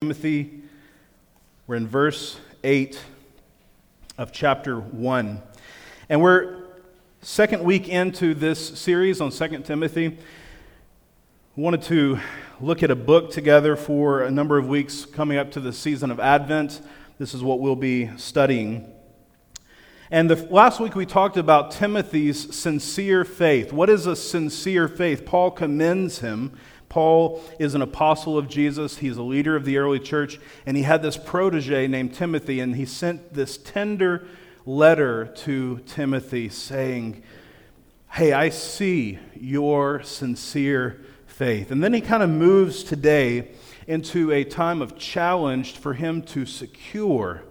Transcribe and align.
Timothy. 0.00 0.62
We're 1.66 1.74
in 1.74 1.88
verse 1.88 2.38
8 2.62 3.02
of 4.16 4.30
chapter 4.30 4.78
1. 4.78 5.42
And 6.08 6.22
we're 6.22 6.66
second 7.20 7.64
week 7.64 7.88
into 7.88 8.32
this 8.32 8.78
series 8.78 9.20
on 9.20 9.32
2 9.32 9.58
Timothy. 9.62 10.16
We 11.56 11.62
wanted 11.64 11.82
to 11.82 12.20
look 12.60 12.84
at 12.84 12.92
a 12.92 12.94
book 12.94 13.32
together 13.32 13.74
for 13.74 14.22
a 14.22 14.30
number 14.30 14.56
of 14.56 14.68
weeks 14.68 15.04
coming 15.04 15.36
up 15.36 15.50
to 15.50 15.60
the 15.60 15.72
season 15.72 16.12
of 16.12 16.20
Advent. 16.20 16.80
This 17.18 17.34
is 17.34 17.42
what 17.42 17.58
we'll 17.58 17.74
be 17.74 18.08
studying. 18.18 18.92
And 20.12 20.30
the, 20.30 20.36
last 20.46 20.78
week 20.78 20.94
we 20.94 21.06
talked 21.06 21.36
about 21.36 21.72
Timothy's 21.72 22.54
sincere 22.54 23.24
faith. 23.24 23.72
What 23.72 23.90
is 23.90 24.06
a 24.06 24.14
sincere 24.14 24.86
faith? 24.86 25.26
Paul 25.26 25.50
commends 25.50 26.20
him 26.20 26.56
Paul 26.88 27.42
is 27.58 27.74
an 27.74 27.82
apostle 27.82 28.38
of 28.38 28.48
Jesus. 28.48 28.98
He's 28.98 29.16
a 29.16 29.22
leader 29.22 29.56
of 29.56 29.64
the 29.64 29.78
early 29.78 29.98
church. 29.98 30.38
And 30.66 30.76
he 30.76 30.82
had 30.82 31.02
this 31.02 31.16
protege 31.16 31.86
named 31.86 32.14
Timothy. 32.14 32.60
And 32.60 32.76
he 32.76 32.86
sent 32.86 33.34
this 33.34 33.56
tender 33.58 34.26
letter 34.64 35.26
to 35.26 35.78
Timothy 35.86 36.48
saying, 36.48 37.22
Hey, 38.10 38.32
I 38.32 38.48
see 38.48 39.18
your 39.38 40.02
sincere 40.02 41.04
faith. 41.26 41.70
And 41.70 41.84
then 41.84 41.92
he 41.92 42.00
kind 42.00 42.22
of 42.22 42.30
moves 42.30 42.82
today 42.82 43.50
into 43.86 44.32
a 44.32 44.44
time 44.44 44.82
of 44.82 44.98
challenge 44.98 45.76
for 45.76 45.94
him 45.94 46.22
to 46.22 46.44
secure 46.44 47.42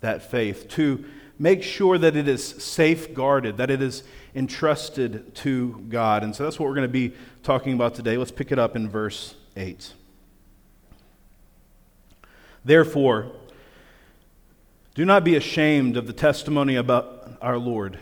that 0.00 0.30
faith, 0.30 0.68
to 0.68 1.04
make 1.38 1.62
sure 1.62 1.98
that 1.98 2.16
it 2.16 2.28
is 2.28 2.44
safeguarded, 2.44 3.56
that 3.58 3.70
it 3.70 3.82
is 3.82 4.02
entrusted 4.34 5.34
to 5.34 5.84
God. 5.88 6.22
And 6.22 6.34
so 6.34 6.44
that's 6.44 6.58
what 6.58 6.68
we're 6.68 6.74
going 6.74 6.88
to 6.88 6.92
be 6.92 7.12
talking 7.42 7.74
about 7.74 7.94
today. 7.94 8.16
Let's 8.16 8.30
pick 8.30 8.52
it 8.52 8.58
up 8.58 8.76
in 8.76 8.88
verse 8.88 9.34
8. 9.56 9.92
Therefore, 12.64 13.32
do 14.94 15.04
not 15.04 15.24
be 15.24 15.36
ashamed 15.36 15.96
of 15.96 16.06
the 16.06 16.12
testimony 16.12 16.74
about 16.74 17.38
our 17.40 17.58
Lord, 17.58 17.98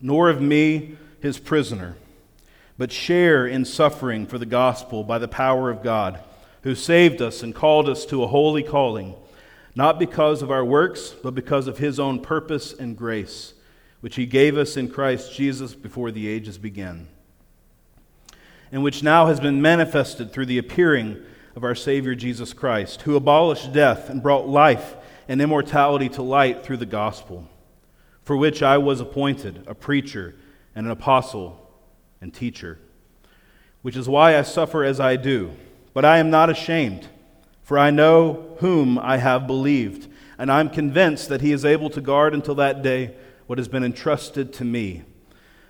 nor 0.00 0.30
of 0.30 0.40
me, 0.40 0.96
his 1.20 1.38
prisoner, 1.38 1.96
but 2.78 2.92
share 2.92 3.46
in 3.46 3.64
suffering 3.64 4.26
for 4.26 4.38
the 4.38 4.46
gospel 4.46 5.02
by 5.02 5.18
the 5.18 5.28
power 5.28 5.70
of 5.70 5.82
God, 5.82 6.20
who 6.62 6.74
saved 6.74 7.20
us 7.20 7.42
and 7.42 7.54
called 7.54 7.88
us 7.88 8.06
to 8.06 8.22
a 8.22 8.28
holy 8.28 8.62
calling 8.62 9.14
not 9.78 10.00
because 10.00 10.42
of 10.42 10.50
our 10.50 10.64
works, 10.64 11.14
but 11.22 11.36
because 11.36 11.68
of 11.68 11.78
his 11.78 12.00
own 12.00 12.18
purpose 12.18 12.72
and 12.72 12.96
grace, 12.96 13.54
which 14.00 14.16
he 14.16 14.26
gave 14.26 14.58
us 14.58 14.76
in 14.76 14.90
Christ 14.90 15.32
Jesus 15.32 15.72
before 15.72 16.10
the 16.10 16.26
ages 16.26 16.58
began, 16.58 17.06
and 18.72 18.82
which 18.82 19.04
now 19.04 19.26
has 19.26 19.38
been 19.38 19.62
manifested 19.62 20.32
through 20.32 20.46
the 20.46 20.58
appearing 20.58 21.22
of 21.54 21.62
our 21.62 21.76
Savior 21.76 22.16
Jesus 22.16 22.52
Christ, 22.52 23.02
who 23.02 23.14
abolished 23.14 23.72
death 23.72 24.10
and 24.10 24.20
brought 24.20 24.48
life 24.48 24.96
and 25.28 25.40
immortality 25.40 26.08
to 26.08 26.22
light 26.22 26.64
through 26.64 26.78
the 26.78 26.84
gospel, 26.84 27.48
for 28.24 28.36
which 28.36 28.64
I 28.64 28.78
was 28.78 29.00
appointed 29.00 29.62
a 29.68 29.76
preacher 29.76 30.34
and 30.74 30.86
an 30.86 30.92
apostle 30.92 31.70
and 32.20 32.34
teacher, 32.34 32.80
which 33.82 33.96
is 33.96 34.08
why 34.08 34.36
I 34.36 34.42
suffer 34.42 34.82
as 34.82 34.98
I 34.98 35.14
do. 35.14 35.52
But 35.94 36.04
I 36.04 36.18
am 36.18 36.30
not 36.30 36.50
ashamed 36.50 37.06
for 37.68 37.78
I 37.78 37.90
know 37.90 38.56
whom 38.60 38.98
I 38.98 39.18
have 39.18 39.46
believed, 39.46 40.10
and 40.38 40.50
I'm 40.50 40.70
convinced 40.70 41.28
that 41.28 41.42
he 41.42 41.52
is 41.52 41.66
able 41.66 41.90
to 41.90 42.00
guard 42.00 42.32
until 42.32 42.54
that 42.54 42.80
day 42.80 43.14
what 43.46 43.58
has 43.58 43.68
been 43.68 43.84
entrusted 43.84 44.54
to 44.54 44.64
me. 44.64 45.02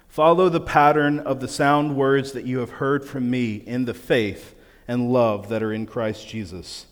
Follow 0.06 0.48
the 0.48 0.60
pattern 0.60 1.18
of 1.18 1.40
the 1.40 1.48
sound 1.48 1.96
words 1.96 2.30
that 2.30 2.46
you 2.46 2.60
have 2.60 2.70
heard 2.70 3.04
from 3.04 3.28
me 3.28 3.56
in 3.56 3.84
the 3.84 3.94
faith 3.94 4.54
and 4.86 5.12
love 5.12 5.48
that 5.48 5.60
are 5.60 5.72
in 5.72 5.86
Christ 5.86 6.28
Jesus. 6.28 6.86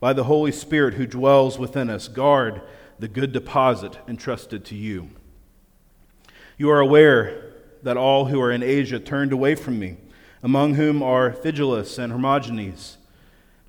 By 0.00 0.12
the 0.12 0.24
Holy 0.24 0.52
Spirit 0.52 0.94
who 0.94 1.06
dwells 1.06 1.58
within 1.58 1.88
us, 1.88 2.06
guard 2.06 2.60
the 2.98 3.08
good 3.08 3.32
deposit 3.32 3.96
entrusted 4.06 4.66
to 4.66 4.74
you. 4.74 5.08
You 6.58 6.68
are 6.68 6.80
aware 6.80 7.54
that 7.82 7.96
all 7.96 8.26
who 8.26 8.38
are 8.42 8.52
in 8.52 8.62
Asia 8.62 9.00
turned 9.00 9.32
away 9.32 9.54
from 9.54 9.78
me, 9.78 9.96
among 10.42 10.74
whom 10.74 11.02
are 11.02 11.32
Phygelus 11.32 11.98
and 11.98 12.12
Hermogenes. 12.12 12.98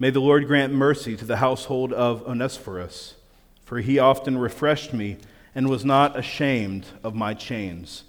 May 0.04 0.10
the 0.10 0.20
Lord 0.20 0.48
grant 0.48 0.74
mercy 0.74 1.16
to 1.16 1.24
the 1.24 1.38
household 1.38 1.94
of 1.94 2.28
Onesiphorus, 2.28 3.16
for 3.64 3.80
he 3.80 4.00
often 4.00 4.38
refreshed 4.38 4.92
me 4.92 5.16
and 5.56 5.70
was 5.70 5.86
not 5.86 6.20
ashamed 6.20 6.88
of 7.06 7.16
my 7.16 7.34
chains. 7.34 8.04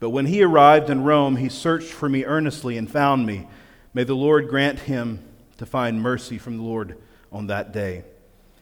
But 0.00 0.10
when 0.10 0.26
he 0.26 0.42
arrived 0.42 0.90
in 0.90 1.02
Rome, 1.02 1.36
he 1.36 1.48
searched 1.48 1.88
for 1.88 2.10
me 2.10 2.26
earnestly 2.26 2.76
and 2.76 2.90
found 2.90 3.24
me. 3.24 3.48
May 3.94 4.04
the 4.04 4.12
Lord 4.12 4.50
grant 4.50 4.80
him 4.80 5.24
to 5.56 5.64
find 5.64 6.02
mercy 6.02 6.36
from 6.36 6.58
the 6.58 6.62
Lord 6.62 6.98
on 7.32 7.46
that 7.46 7.72
day. 7.72 8.04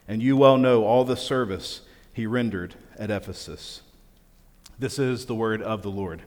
And 0.07 0.23
you 0.23 0.37
well 0.37 0.57
know 0.57 0.85
all 0.85 1.03
the 1.03 1.17
service 1.17 1.81
he 2.13 2.25
rendered 2.25 2.75
at 2.97 3.11
Ephesus. 3.11 3.81
This 4.79 4.97
is 4.97 5.25
the 5.25 5.35
word 5.35 5.61
of 5.61 5.81
the 5.81 5.91
Lord. 5.91 6.21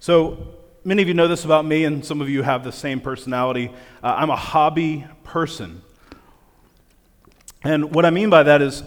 So, 0.00 0.57
many 0.88 1.02
of 1.02 1.08
you 1.08 1.12
know 1.12 1.28
this 1.28 1.44
about 1.44 1.66
me, 1.66 1.84
and 1.84 2.02
some 2.02 2.22
of 2.22 2.30
you 2.30 2.40
have 2.40 2.64
the 2.64 2.72
same 2.72 2.98
personality. 2.98 3.70
Uh, 4.02 4.14
I'm 4.16 4.30
a 4.30 4.36
hobby 4.36 5.04
person. 5.22 5.82
And 7.62 7.94
what 7.94 8.06
I 8.06 8.10
mean 8.10 8.30
by 8.30 8.44
that 8.44 8.62
is, 8.62 8.82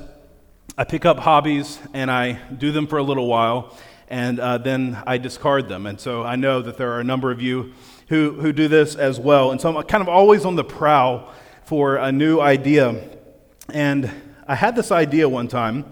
I 0.76 0.84
pick 0.84 1.06
up 1.06 1.20
hobbies 1.20 1.78
and 1.94 2.10
I 2.10 2.40
do 2.58 2.72
them 2.72 2.88
for 2.88 2.98
a 2.98 3.04
little 3.04 3.28
while, 3.28 3.78
and 4.08 4.40
uh, 4.40 4.58
then 4.58 4.98
I 5.06 5.20
discard 5.20 5.70
them. 5.70 5.86
And 5.86 6.00
so 6.00 6.24
I 6.24 6.36
know 6.38 6.64
that 6.64 6.76
there 6.76 6.92
are 6.94 7.02
a 7.02 7.04
number 7.04 7.30
of 7.30 7.40
you 7.40 7.74
who, 8.08 8.32
who 8.32 8.52
do 8.52 8.68
this 8.68 8.96
as 8.96 9.20
well. 9.20 9.52
And 9.52 9.62
so 9.62 9.78
I'm 9.78 9.84
kind 9.84 10.02
of 10.02 10.10
always 10.10 10.44
on 10.44 10.56
the 10.56 10.64
prowl 10.64 11.32
for 11.66 11.98
a 11.98 12.12
new 12.12 12.40
idea. 12.40 13.00
And 13.72 14.10
I 14.48 14.56
had 14.56 14.76
this 14.76 14.92
idea 14.92 15.30
one 15.30 15.48
time. 15.48 15.86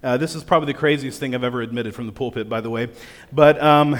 Uh, 0.00 0.16
this 0.16 0.36
is 0.36 0.44
probably 0.44 0.72
the 0.72 0.78
craziest 0.78 1.18
thing 1.18 1.34
I've 1.34 1.42
ever 1.42 1.60
admitted 1.60 1.92
from 1.92 2.06
the 2.06 2.12
pulpit, 2.12 2.48
by 2.48 2.60
the 2.60 2.70
way. 2.70 2.88
But 3.32 3.60
um, 3.60 3.98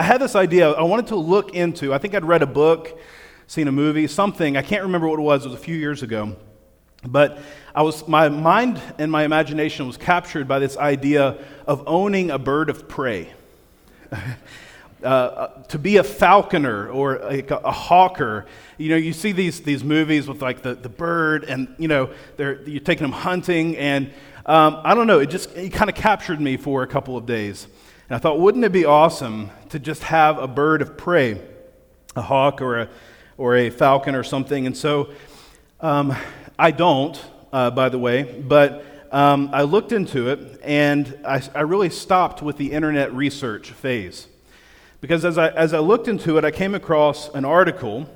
I 0.00 0.02
had 0.02 0.22
this 0.22 0.34
idea 0.34 0.70
I 0.70 0.82
wanted 0.84 1.08
to 1.08 1.16
look 1.16 1.54
into. 1.54 1.92
I 1.92 1.98
think 1.98 2.14
I'd 2.14 2.24
read 2.24 2.40
a 2.40 2.46
book, 2.46 2.98
seen 3.46 3.68
a 3.68 3.72
movie, 3.72 4.06
something. 4.06 4.56
I 4.56 4.62
can't 4.62 4.84
remember 4.84 5.06
what 5.06 5.18
it 5.18 5.22
was. 5.22 5.44
It 5.44 5.50
was 5.50 5.60
a 5.60 5.62
few 5.62 5.76
years 5.76 6.02
ago. 6.02 6.36
But 7.04 7.38
I 7.74 7.82
was, 7.82 8.08
my 8.08 8.30
mind 8.30 8.80
and 8.96 9.12
my 9.12 9.24
imagination 9.24 9.86
was 9.86 9.98
captured 9.98 10.48
by 10.48 10.58
this 10.58 10.78
idea 10.78 11.36
of 11.66 11.84
owning 11.86 12.30
a 12.30 12.38
bird 12.38 12.70
of 12.70 12.88
prey. 12.88 13.30
Uh, 15.02 15.06
uh, 15.06 15.62
to 15.62 15.78
be 15.78 15.96
a 15.96 16.04
falconer 16.04 16.90
or 16.90 17.14
a, 17.14 17.38
a, 17.38 17.72
hawker. 17.72 18.44
You 18.76 18.90
know, 18.90 18.96
you 18.96 19.14
see 19.14 19.32
these, 19.32 19.62
these 19.62 19.82
movies 19.82 20.28
with 20.28 20.42
like 20.42 20.60
the, 20.60 20.74
the 20.74 20.90
bird 20.90 21.44
and, 21.44 21.74
you 21.78 21.88
know, 21.88 22.10
they're, 22.36 22.60
you're 22.68 22.82
taking 22.82 23.04
them 23.04 23.12
hunting. 23.12 23.78
And 23.78 24.12
um, 24.44 24.78
I 24.84 24.94
don't 24.94 25.06
know, 25.06 25.20
it 25.20 25.30
just 25.30 25.56
it 25.56 25.72
kind 25.72 25.88
of 25.88 25.96
captured 25.96 26.38
me 26.38 26.58
for 26.58 26.82
a 26.82 26.86
couple 26.86 27.16
of 27.16 27.24
days. 27.24 27.66
And 28.10 28.16
I 28.16 28.18
thought, 28.18 28.40
wouldn't 28.40 28.64
it 28.64 28.72
be 28.72 28.84
awesome 28.84 29.50
to 29.68 29.78
just 29.78 30.02
have 30.02 30.36
a 30.36 30.48
bird 30.48 30.82
of 30.82 30.98
prey, 30.98 31.40
a 32.16 32.22
hawk 32.22 32.60
or 32.60 32.80
a, 32.80 32.88
or 33.38 33.54
a 33.54 33.70
falcon 33.70 34.16
or 34.16 34.24
something? 34.24 34.66
And 34.66 34.76
so 34.76 35.10
um, 35.78 36.16
I 36.58 36.72
don't, 36.72 37.24
uh, 37.52 37.70
by 37.70 37.88
the 37.88 38.00
way, 38.00 38.24
but 38.24 38.84
um, 39.12 39.50
I 39.52 39.62
looked 39.62 39.92
into 39.92 40.28
it 40.28 40.60
and 40.64 41.20
I, 41.24 41.40
I 41.54 41.60
really 41.60 41.88
stopped 41.88 42.42
with 42.42 42.56
the 42.56 42.72
internet 42.72 43.14
research 43.14 43.70
phase. 43.70 44.26
Because 45.00 45.24
as 45.24 45.38
I, 45.38 45.50
as 45.50 45.72
I 45.72 45.78
looked 45.78 46.08
into 46.08 46.36
it, 46.36 46.44
I 46.44 46.50
came 46.50 46.74
across 46.74 47.32
an 47.32 47.44
article, 47.44 48.08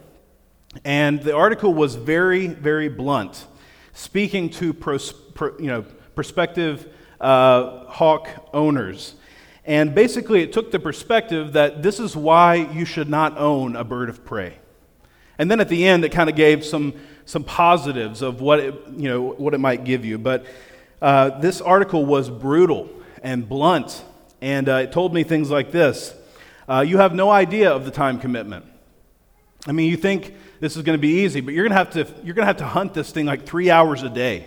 and 0.85 1.23
the 1.23 1.37
article 1.37 1.73
was 1.73 1.95
very, 1.95 2.49
very 2.49 2.89
blunt, 2.89 3.47
speaking 3.93 4.51
to 4.51 4.73
pros, 4.73 5.13
pro, 5.13 5.57
you 5.57 5.69
know, 5.69 5.83
prospective 6.17 6.93
uh, 7.21 7.85
hawk 7.87 8.29
owners. 8.53 9.15
And 9.67 9.95
basically, 9.95 10.43
it 10.43 10.53
took 10.53 10.71
the 10.71 10.79
perspective 10.79 11.55
that 11.55 11.83
this 11.83 11.99
is 11.99 12.15
why 12.15 12.57
you 12.57 12.85
should 12.85 13.09
not 13.09 13.39
own 13.39 13.77
a 13.77 13.85
bird 13.85 14.11
of 14.11 14.25
prey. 14.25 14.59
And 15.39 15.51
then 15.51 15.59
at 15.61 15.69
the 15.69 15.87
end, 15.87 16.05
it 16.05 16.13
kind 16.13 16.29
of 16.29 16.37
gave 16.37 16.65
some, 16.65 16.95
some 17.25 17.45
positives 17.45 18.23
of 18.23 18.41
what 18.41 18.61
it, 18.61 18.75
you 18.97 19.09
know, 19.09 19.23
what 19.23 19.55
it 19.55 19.59
might 19.59 19.85
give 19.85 20.05
you. 20.05 20.19
But 20.19 20.45
uh, 21.01 21.41
this 21.41 21.61
article 21.61 22.05
was 22.05 22.31
brutal 22.31 22.91
and 23.23 23.49
blunt, 23.49 24.05
and 24.41 24.69
uh, 24.69 24.77
it 24.77 24.93
told 24.93 25.15
me 25.15 25.25
things 25.25 25.51
like 25.51 25.73
this 25.73 26.15
uh, 26.69 26.85
You 26.87 26.99
have 26.99 27.15
no 27.15 27.31
idea 27.31 27.71
of 27.71 27.85
the 27.85 27.91
time 27.91 28.21
commitment. 28.21 28.67
I 29.67 29.73
mean, 29.73 29.91
you 29.91 29.97
think 29.97 30.35
this 30.61 30.77
is 30.77 30.83
going 30.83 30.99
to 30.99 31.01
be 31.01 31.21
easy, 31.23 31.41
but 31.41 31.55
you're 31.55 31.65
going 31.67 31.73
to 31.73 31.79
have 31.79 31.91
to, 31.93 32.25
you're 32.25 32.35
going 32.35 32.45
to 32.45 32.47
have 32.47 32.59
to 32.59 32.67
hunt 32.67 32.95
this 32.95 33.11
thing 33.11 33.27
like 33.27 33.47
three 33.47 33.71
hours 33.71 34.03
a 34.03 34.11
day. 34.11 34.47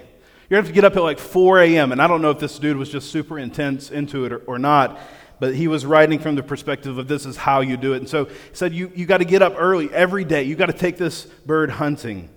You're 0.49 0.61
going 0.61 0.63
to 0.63 0.67
have 0.67 0.75
to 0.75 0.81
get 0.81 0.85
up 0.85 0.95
at 0.95 1.03
like 1.03 1.19
4 1.19 1.59
a.m. 1.59 1.91
And 1.91 2.01
I 2.01 2.07
don't 2.07 2.21
know 2.21 2.31
if 2.31 2.39
this 2.39 2.57
dude 2.57 2.77
was 2.77 2.89
just 2.89 3.11
super 3.11 3.37
intense 3.37 3.91
into 3.91 4.25
it 4.25 4.31
or, 4.31 4.37
or 4.39 4.59
not, 4.59 4.99
but 5.39 5.55
he 5.55 5.67
was 5.67 5.85
writing 5.85 6.19
from 6.19 6.35
the 6.35 6.43
perspective 6.43 6.97
of 6.97 7.07
this 7.07 7.25
is 7.25 7.37
how 7.37 7.61
you 7.61 7.77
do 7.77 7.93
it. 7.93 7.97
And 7.97 8.09
so 8.09 8.25
he 8.25 8.33
said, 8.53 8.73
You, 8.73 8.91
you 8.95 9.05
got 9.05 9.19
to 9.19 9.25
get 9.25 9.41
up 9.41 9.53
early 9.57 9.93
every 9.93 10.23
day. 10.23 10.43
You 10.43 10.55
got 10.55 10.67
to 10.67 10.73
take 10.73 10.97
this 10.97 11.25
bird 11.25 11.71
hunting. 11.71 12.29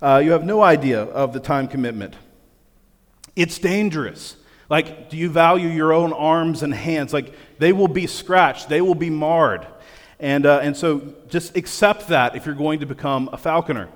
Uh, 0.00 0.20
you 0.22 0.32
have 0.32 0.44
no 0.44 0.62
idea 0.62 1.02
of 1.02 1.32
the 1.32 1.40
time 1.40 1.68
commitment. 1.68 2.16
It's 3.36 3.58
dangerous. 3.58 4.36
Like, 4.68 5.10
do 5.10 5.16
you 5.16 5.30
value 5.30 5.68
your 5.68 5.92
own 5.92 6.12
arms 6.12 6.62
and 6.62 6.74
hands? 6.74 7.12
Like, 7.12 7.34
they 7.58 7.72
will 7.72 7.88
be 7.88 8.06
scratched, 8.06 8.68
they 8.68 8.80
will 8.80 8.94
be 8.94 9.10
marred. 9.10 9.66
And, 10.18 10.46
uh, 10.46 10.60
and 10.62 10.76
so 10.76 11.14
just 11.28 11.56
accept 11.56 12.08
that 12.08 12.36
if 12.36 12.46
you're 12.46 12.54
going 12.54 12.80
to 12.80 12.86
become 12.86 13.28
a 13.32 13.36
falconer. 13.36 13.88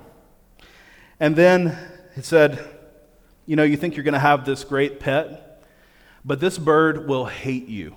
And 1.19 1.35
then 1.35 1.77
he 2.15 2.21
said, 2.21 2.59
You 3.45 3.55
know, 3.55 3.63
you 3.63 3.77
think 3.77 3.95
you're 3.95 4.03
going 4.03 4.13
to 4.13 4.19
have 4.19 4.45
this 4.45 4.63
great 4.63 4.99
pet, 4.99 5.63
but 6.25 6.39
this 6.39 6.57
bird 6.57 7.07
will 7.07 7.25
hate 7.25 7.67
you. 7.67 7.95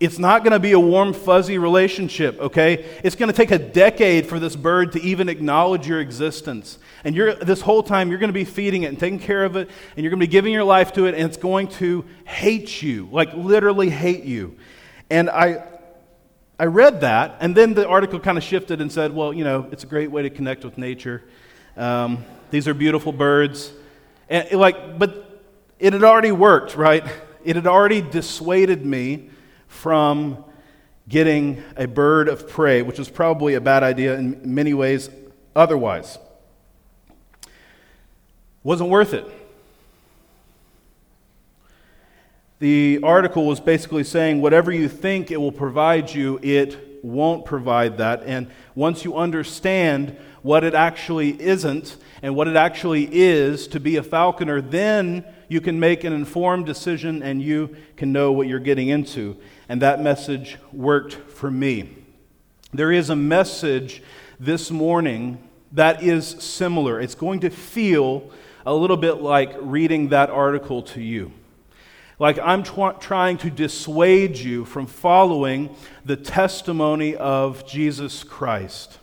It's 0.00 0.18
not 0.18 0.44
going 0.44 0.52
to 0.52 0.60
be 0.60 0.72
a 0.72 0.78
warm, 0.78 1.12
fuzzy 1.12 1.58
relationship, 1.58 2.38
okay? 2.38 2.86
It's 3.02 3.16
going 3.16 3.30
to 3.30 3.36
take 3.36 3.50
a 3.50 3.58
decade 3.58 4.26
for 4.26 4.38
this 4.38 4.54
bird 4.54 4.92
to 4.92 5.02
even 5.02 5.28
acknowledge 5.28 5.88
your 5.88 6.00
existence. 6.00 6.78
And 7.02 7.16
you're, 7.16 7.34
this 7.34 7.60
whole 7.60 7.82
time, 7.82 8.08
you're 8.08 8.20
going 8.20 8.28
to 8.28 8.34
be 8.34 8.44
feeding 8.44 8.84
it 8.84 8.88
and 8.88 8.98
taking 8.98 9.18
care 9.18 9.44
of 9.44 9.56
it, 9.56 9.68
and 9.96 10.04
you're 10.04 10.10
going 10.10 10.20
to 10.20 10.26
be 10.26 10.30
giving 10.30 10.52
your 10.52 10.62
life 10.62 10.92
to 10.92 11.06
it, 11.06 11.16
and 11.16 11.24
it's 11.24 11.36
going 11.36 11.66
to 11.68 12.04
hate 12.24 12.80
you, 12.80 13.08
like 13.10 13.34
literally 13.34 13.90
hate 13.90 14.22
you. 14.22 14.56
And 15.10 15.28
I, 15.28 15.64
I 16.60 16.66
read 16.66 17.00
that, 17.00 17.36
and 17.40 17.56
then 17.56 17.74
the 17.74 17.88
article 17.88 18.20
kind 18.20 18.38
of 18.38 18.44
shifted 18.44 18.80
and 18.80 18.92
said, 18.92 19.12
well, 19.12 19.32
you 19.32 19.42
know, 19.42 19.66
it's 19.72 19.82
a 19.82 19.88
great 19.88 20.12
way 20.12 20.22
to 20.22 20.30
connect 20.30 20.64
with 20.64 20.78
nature. 20.78 21.24
Um, 21.76 22.24
these 22.52 22.68
are 22.68 22.74
beautiful 22.74 23.10
birds. 23.10 23.72
And 24.28 24.46
it, 24.48 24.56
like, 24.56 24.96
but 24.96 25.42
it 25.80 25.92
had 25.92 26.04
already 26.04 26.30
worked, 26.30 26.76
right? 26.76 27.04
It 27.44 27.56
had 27.56 27.66
already 27.66 28.00
dissuaded 28.00 28.86
me 28.86 29.30
from 29.68 30.44
getting 31.08 31.62
a 31.76 31.86
bird 31.86 32.28
of 32.28 32.48
prey, 32.48 32.82
which 32.82 32.98
was 32.98 33.08
probably 33.08 33.54
a 33.54 33.60
bad 33.60 33.82
idea 33.82 34.14
in 34.16 34.40
many 34.54 34.74
ways 34.74 35.08
otherwise. 35.54 36.18
Wasn't 38.62 38.90
worth 38.90 39.14
it. 39.14 39.26
The 42.58 42.98
article 43.02 43.46
was 43.46 43.60
basically 43.60 44.02
saying 44.02 44.40
whatever 44.42 44.72
you 44.72 44.88
think 44.88 45.30
it 45.30 45.40
will 45.40 45.52
provide 45.52 46.12
you, 46.12 46.40
it 46.42 47.04
won't 47.04 47.44
provide 47.44 47.98
that. 47.98 48.24
And 48.24 48.50
once 48.74 49.04
you 49.04 49.16
understand 49.16 50.16
what 50.42 50.64
it 50.64 50.74
actually 50.74 51.40
isn't 51.40 51.96
and 52.22 52.34
what 52.34 52.48
it 52.48 52.56
actually 52.56 53.08
is 53.12 53.68
to 53.68 53.80
be 53.80 53.96
a 53.96 54.02
falconer, 54.02 54.60
then 54.60 55.24
you 55.48 55.60
can 55.60 55.78
make 55.80 56.04
an 56.04 56.12
informed 56.12 56.66
decision 56.66 57.22
and 57.22 57.42
you 57.42 57.76
can 57.96 58.12
know 58.12 58.32
what 58.32 58.46
you're 58.46 58.58
getting 58.58 58.88
into 58.88 59.36
and 59.68 59.82
that 59.82 60.02
message 60.02 60.58
worked 60.72 61.14
for 61.14 61.50
me. 61.50 61.96
There 62.72 62.92
is 62.92 63.10
a 63.10 63.16
message 63.16 64.02
this 64.38 64.70
morning 64.70 65.42
that 65.72 66.02
is 66.02 66.26
similar. 66.26 67.00
It's 67.00 67.14
going 67.14 67.40
to 67.40 67.50
feel 67.50 68.30
a 68.66 68.74
little 68.74 68.96
bit 68.96 69.14
like 69.14 69.54
reading 69.60 70.08
that 70.08 70.30
article 70.30 70.82
to 70.82 71.00
you. 71.00 71.32
Like 72.18 72.38
I'm 72.38 72.62
tw- 72.62 73.00
trying 73.00 73.38
to 73.38 73.50
dissuade 73.50 74.36
you 74.36 74.64
from 74.64 74.86
following 74.86 75.74
the 76.04 76.16
testimony 76.16 77.14
of 77.14 77.66
Jesus 77.66 78.24
Christ. 78.24 78.98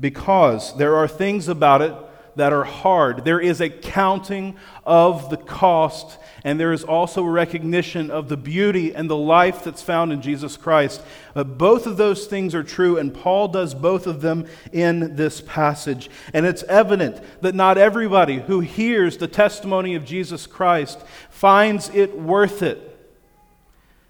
Because 0.00 0.76
there 0.76 0.96
are 0.96 1.06
things 1.06 1.46
about 1.46 1.82
it 1.82 1.94
that 2.36 2.52
are 2.52 2.64
hard. 2.64 3.24
There 3.24 3.40
is 3.40 3.60
a 3.60 3.68
counting 3.68 4.56
of 4.84 5.30
the 5.30 5.36
cost 5.36 6.18
and 6.42 6.58
there 6.58 6.72
is 6.72 6.84
also 6.84 7.24
a 7.24 7.30
recognition 7.30 8.10
of 8.10 8.28
the 8.28 8.36
beauty 8.36 8.94
and 8.94 9.10
the 9.10 9.16
life 9.16 9.62
that's 9.62 9.82
found 9.82 10.12
in 10.12 10.22
Jesus 10.22 10.56
Christ. 10.56 11.02
Both 11.34 11.86
of 11.86 11.96
those 11.96 12.26
things 12.26 12.54
are 12.54 12.62
true, 12.62 12.96
and 12.96 13.12
Paul 13.12 13.48
does 13.48 13.74
both 13.74 14.06
of 14.06 14.20
them 14.20 14.46
in 14.72 15.16
this 15.16 15.40
passage. 15.40 16.08
And 16.32 16.46
it's 16.46 16.62
evident 16.64 17.22
that 17.42 17.54
not 17.54 17.78
everybody 17.78 18.40
who 18.40 18.60
hears 18.60 19.18
the 19.18 19.28
testimony 19.28 19.94
of 19.94 20.04
Jesus 20.04 20.46
Christ 20.46 21.00
finds 21.28 21.90
it 21.90 22.18
worth 22.18 22.62
it, 22.62 22.86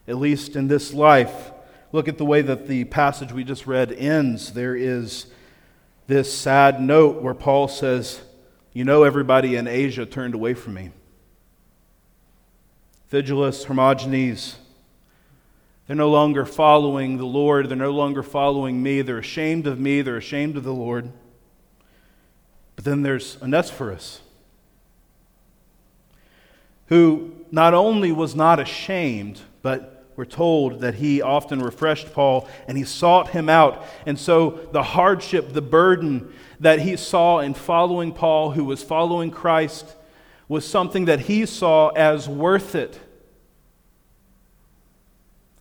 at 0.06 0.16
least 0.16 0.54
in 0.54 0.68
this 0.68 0.94
life. 0.94 1.50
Look 1.92 2.06
at 2.06 2.18
the 2.18 2.24
way 2.24 2.42
that 2.42 2.68
the 2.68 2.84
passage 2.84 3.32
we 3.32 3.42
just 3.42 3.66
read 3.66 3.90
ends. 3.90 4.52
There 4.52 4.76
is 4.76 5.26
this 6.10 6.32
sad 6.36 6.80
note 6.80 7.22
where 7.22 7.34
Paul 7.34 7.68
says, 7.68 8.20
You 8.72 8.84
know, 8.84 9.04
everybody 9.04 9.54
in 9.54 9.68
Asia 9.68 10.04
turned 10.04 10.34
away 10.34 10.54
from 10.54 10.74
me. 10.74 10.90
Phygelus, 13.10 13.64
Hermogenes, 13.64 14.56
they're 15.86 15.96
no 15.96 16.10
longer 16.10 16.44
following 16.44 17.16
the 17.16 17.26
Lord. 17.26 17.68
They're 17.68 17.76
no 17.76 17.90
longer 17.90 18.22
following 18.22 18.82
me. 18.82 19.02
They're 19.02 19.18
ashamed 19.18 19.66
of 19.66 19.80
me. 19.80 20.02
They're 20.02 20.16
ashamed 20.16 20.56
of 20.56 20.64
the 20.64 20.74
Lord. 20.74 21.10
But 22.76 22.84
then 22.84 23.02
there's 23.02 23.40
Onesiphorus, 23.40 24.20
who 26.86 27.32
not 27.50 27.72
only 27.74 28.10
was 28.10 28.34
not 28.34 28.58
ashamed, 28.58 29.40
but 29.62 29.99
we're 30.20 30.26
told 30.26 30.80
that 30.80 30.96
he 30.96 31.22
often 31.22 31.62
refreshed 31.62 32.12
Paul 32.12 32.46
and 32.68 32.76
he 32.76 32.84
sought 32.84 33.30
him 33.30 33.48
out. 33.48 33.86
And 34.04 34.18
so 34.18 34.68
the 34.70 34.82
hardship, 34.82 35.54
the 35.54 35.62
burden 35.62 36.34
that 36.60 36.80
he 36.80 36.96
saw 36.96 37.38
in 37.38 37.54
following 37.54 38.12
Paul, 38.12 38.50
who 38.50 38.66
was 38.66 38.82
following 38.82 39.30
Christ, 39.30 39.96
was 40.46 40.66
something 40.66 41.06
that 41.06 41.20
he 41.20 41.46
saw 41.46 41.88
as 41.88 42.28
worth 42.28 42.74
it. 42.74 43.00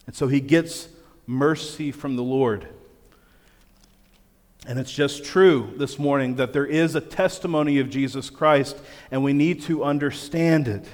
And 0.06 0.14
so 0.14 0.28
he 0.28 0.42
gets 0.42 0.90
mercy 1.26 1.94
from 1.94 2.18
the 2.18 2.24
Lord. 2.24 2.68
And 4.68 4.78
it's 4.78 4.92
just 4.92 5.24
true 5.24 5.74
this 5.78 5.98
morning 5.98 6.36
that 6.36 6.52
there 6.52 6.66
is 6.66 6.96
a 6.96 7.02
testimony 7.02 7.80
of 7.80 7.90
Jesus 7.90 8.30
Christ, 8.30 8.76
and 9.10 9.24
we 9.24 9.32
need 9.32 9.62
to 9.62 9.86
understand 9.86 10.68
it. 10.68 10.86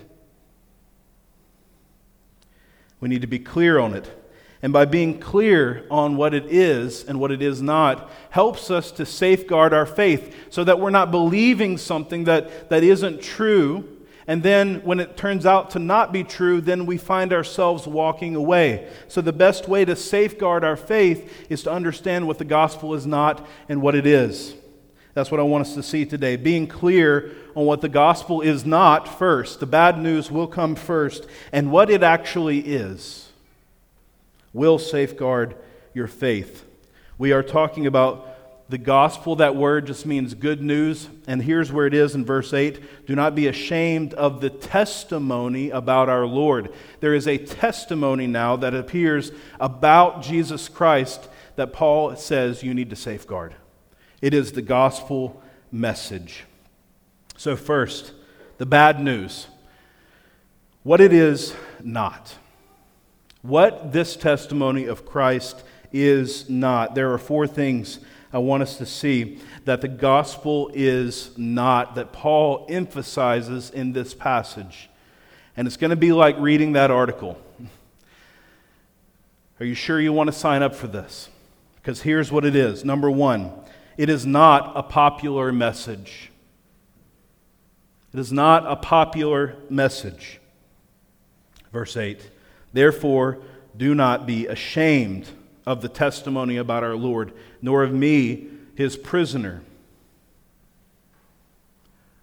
We 3.00 3.09
need 3.09 3.21
to 3.21 3.27
be 3.27 3.39
clear 3.39 3.80
on 3.80 3.94
it 3.94 4.09
and 4.65 4.74
by 4.74 4.86
being 4.86 5.19
clear 5.19 5.86
on 5.92 6.18
what 6.18 6.33
it 6.33 6.45
is 6.47 7.03
and 7.03 7.19
what 7.19 7.31
it 7.31 7.39
is 7.39 7.62
not, 7.62 8.09
helps 8.31 8.71
us 8.71 8.89
to 8.94 9.06
safeguard 9.06 9.75
our 9.75 9.86
faith 9.86 10.36
so 10.50 10.63
that 10.63 10.80
we're 10.80 10.89
not 10.89 11.12
believing 11.12 11.77
something 11.77 12.24
that, 12.24 12.69
that 12.69 12.83
isn't 12.83 13.21
true. 13.21 13.88
And 14.25 14.42
then 14.42 14.81
when 14.83 15.00
it 15.00 15.18
turns 15.18 15.45
out 15.45 15.69
to 15.71 15.80
not 15.80 16.12
be 16.12 16.24
true, 16.24 16.62
then 16.62 16.88
we 16.88 16.97
find 16.97 17.31
ourselves 17.31 17.86
walking 17.86 18.36
away. 18.36 18.89
So 19.07 19.21
the 19.21 19.31
best 19.31 19.68
way 19.68 19.86
to 19.86 19.95
safeguard 19.95 20.63
our 20.63 20.77
faith 20.77 21.45
is 21.47 21.62
to 21.62 21.71
understand 21.71 22.25
what 22.25 22.39
the 22.39 22.44
gospel 22.44 22.95
is 22.95 23.06
not 23.06 23.45
and 23.69 23.83
what 23.83 23.94
it 23.94 24.07
is. 24.07 24.56
That's 25.16 25.32
what 25.32 25.40
I 25.40 25.44
want 25.44 25.66
us 25.66 25.74
to 25.76 25.82
see 25.82 26.06
today. 26.06 26.36
Being 26.36 26.68
clear 26.68 27.32
on 27.56 27.66
what 27.66 27.80
the 27.80 27.90
gospel 27.90 28.42
is 28.42 28.66
not 28.66 29.08
first. 29.08 29.62
The 29.62 29.66
bad 29.66 29.98
news 29.98 30.30
will 30.30 30.46
come 30.46 30.76
first. 30.76 31.26
And 31.54 31.72
what 31.72 31.90
it 31.90 32.04
actually 32.04 32.60
is 32.60 33.32
will 34.52 34.78
safeguard 34.78 35.56
your 35.94 36.08
faith. 36.08 36.66
We 37.18 37.32
are 37.32 37.44
talking 37.44 37.88
about 37.88 38.28
the 38.68 38.78
gospel. 38.78 39.38
That 39.38 39.56
word 39.56 39.88
just 39.88 40.06
means 40.06 40.34
good 40.34 40.62
news. 40.62 41.08
And 41.28 41.42
here's 41.42 41.72
where 41.72 41.88
it 41.88 41.94
is 41.94 42.14
in 42.14 42.26
verse 42.26 42.54
8 42.54 43.06
Do 43.07 43.16
not 43.16 43.36
be 43.36 43.48
ashamed 43.48 44.14
of 44.16 44.42
the 44.42 44.50
testimony 44.50 45.69
about 45.69 46.10
our 46.10 46.26
Lord. 46.26 46.74
There 47.00 47.14
is 47.14 47.26
a 47.26 47.38
testimony 47.38 48.28
now 48.28 48.57
that 48.57 48.76
appears 48.76 49.31
about 49.62 50.24
Jesus 50.24 50.68
Christ 50.68 51.30
that 51.56 51.72
Paul 51.72 52.18
says 52.18 52.64
you 52.64 52.74
need 52.74 52.90
to 52.90 52.98
safeguard. 52.98 53.56
It 54.22 54.34
is 54.34 54.52
the 54.54 54.62
gospel 54.62 55.42
message. 55.72 56.44
So, 57.38 57.56
first, 57.56 58.14
the 58.57 58.66
bad 58.66 59.00
news 59.00 59.48
what 60.84 61.02
it 61.02 61.12
is 61.12 61.56
not 61.84 62.36
what 63.48 63.92
this 63.92 64.16
testimony 64.16 64.86
of 64.86 65.06
Christ 65.06 65.64
is 65.94 66.50
not. 66.50 66.95
There 66.95 67.14
are 67.14 67.18
four 67.18 67.45
things 67.45 68.00
I 68.34 68.40
want 68.40 68.64
us 68.64 68.78
to 68.78 68.86
see 68.86 69.40
that 69.66 69.81
the 69.81 69.88
gospel 69.88 70.72
is 70.74 71.38
not, 71.38 71.95
that 71.95 72.12
Paul 72.12 72.66
emphasizes 72.69 73.69
in 73.69 73.94
this 73.94 74.14
passage. 74.14 74.90
And 75.56 75.68
it's 75.68 75.78
going 75.78 75.92
to 75.92 75.95
be 75.95 76.12
like 76.12 76.38
reading 76.40 76.74
that 76.74 76.92
article. 76.92 77.40
Are 79.60 79.66
you 79.66 79.76
sure 79.76 80.02
you 80.02 80.12
want 80.12 80.28
to 80.28 80.34
sign 80.34 80.64
up 80.64 80.76
for 80.76 80.88
this? 80.88 81.30
Because 81.76 82.02
here's 82.02 82.31
what 82.31 82.45
it 82.45 82.56
is. 82.56 82.84
Number 82.84 83.10
one, 83.10 83.52
it 83.97 84.09
is 84.09 84.25
not 84.25 84.73
a 84.75 84.83
popular 84.83 85.52
message. 85.52 86.31
It 88.14 88.19
is 88.19 88.31
not 88.31 88.66
a 88.66 88.75
popular 88.75 89.56
message. 89.69 90.40
Verse 91.71 91.97
8 91.97 92.30
Therefore, 92.73 93.40
do 93.75 93.94
not 93.94 94.25
be 94.25 94.47
ashamed 94.47 95.28
of 95.66 95.81
the 95.81 95.90
testimony 95.90 96.57
about 96.57 96.83
our 96.83 96.95
Lord, 96.95 97.33
nor 97.61 97.83
of 97.83 97.94
me, 97.94 98.47
his 98.75 98.95
prisoner. 98.95 99.61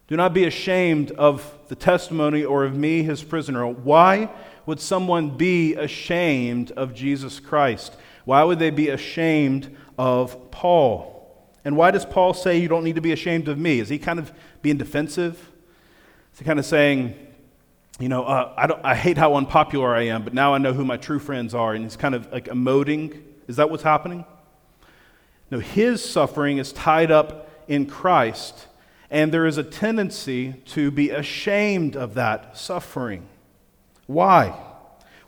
Do 0.09 0.17
not 0.17 0.35
be 0.35 0.45
ashamed 0.45 1.11
of 1.12 1.59
the 1.69 1.75
testimony 1.75 2.45
or 2.45 2.64
of 2.64 2.76
me, 2.76 3.02
his 3.02 3.23
prisoner. 3.23 3.67
Why 3.67 4.31
would 4.67 4.81
someone 4.81 5.37
be 5.37 5.75
ashamed 5.75 6.71
of 6.73 6.95
Jesus 6.95 7.41
Christ? 7.41 7.97
Why 8.25 8.43
would 8.45 8.59
they 8.59 8.71
be 8.71 8.91
ashamed 8.91 9.75
of 9.99 10.50
Paul? 10.50 11.12
And 11.64 11.76
why 11.76 11.90
does 11.90 12.04
Paul 12.04 12.35
say 12.35 12.59
you 12.59 12.69
don't 12.69 12.85
need 12.85 12.97
to 12.97 13.00
be 13.00 13.12
ashamed 13.12 13.49
of 13.49 13.59
me? 13.59 13.78
Is 13.78 13.88
he 13.88 13.99
kind 13.99 14.19
of 14.19 14.33
being 14.62 14.76
defensive? 14.76 15.50
Is 16.33 16.38
he 16.38 16.45
kind 16.45 16.59
of 16.59 16.66
saying, 16.66 17.14
you 18.00 18.09
know, 18.09 18.25
uh, 18.25 18.76
I, 18.85 18.92
I 18.92 18.95
hate 18.95 19.16
how 19.16 19.35
unpopular 19.35 19.95
I 19.95 20.02
am, 20.02 20.25
but 20.25 20.35
now 20.35 20.54
I 20.54 20.59
know 20.59 20.73
who 20.73 20.85
my 20.85 20.97
true 20.97 21.19
friends 21.19 21.54
are. 21.54 21.75
And 21.75 21.85
he's 21.85 21.97
kind 21.97 22.14
of 22.14 22.33
like 22.33 22.47
emoting. 22.47 23.23
Is 23.47 23.57
that 23.57 23.71
what's 23.71 23.83
happening? 23.83 24.25
No, 25.50 25.61
his 25.61 26.04
suffering 26.04 26.59
is 26.59 26.73
tied 26.73 27.11
up 27.11 27.50
in 27.69 27.87
Christ, 27.87 28.66
and 29.11 29.33
there 29.33 29.47
is 29.47 29.59
a 29.59 29.62
tendency 29.62 30.54
to 30.66 30.90
be 30.90 31.11
ashamed 31.11 31.95
of 31.95 32.14
that 32.14 32.57
suffering. 32.57 33.28
Why? 34.07 34.59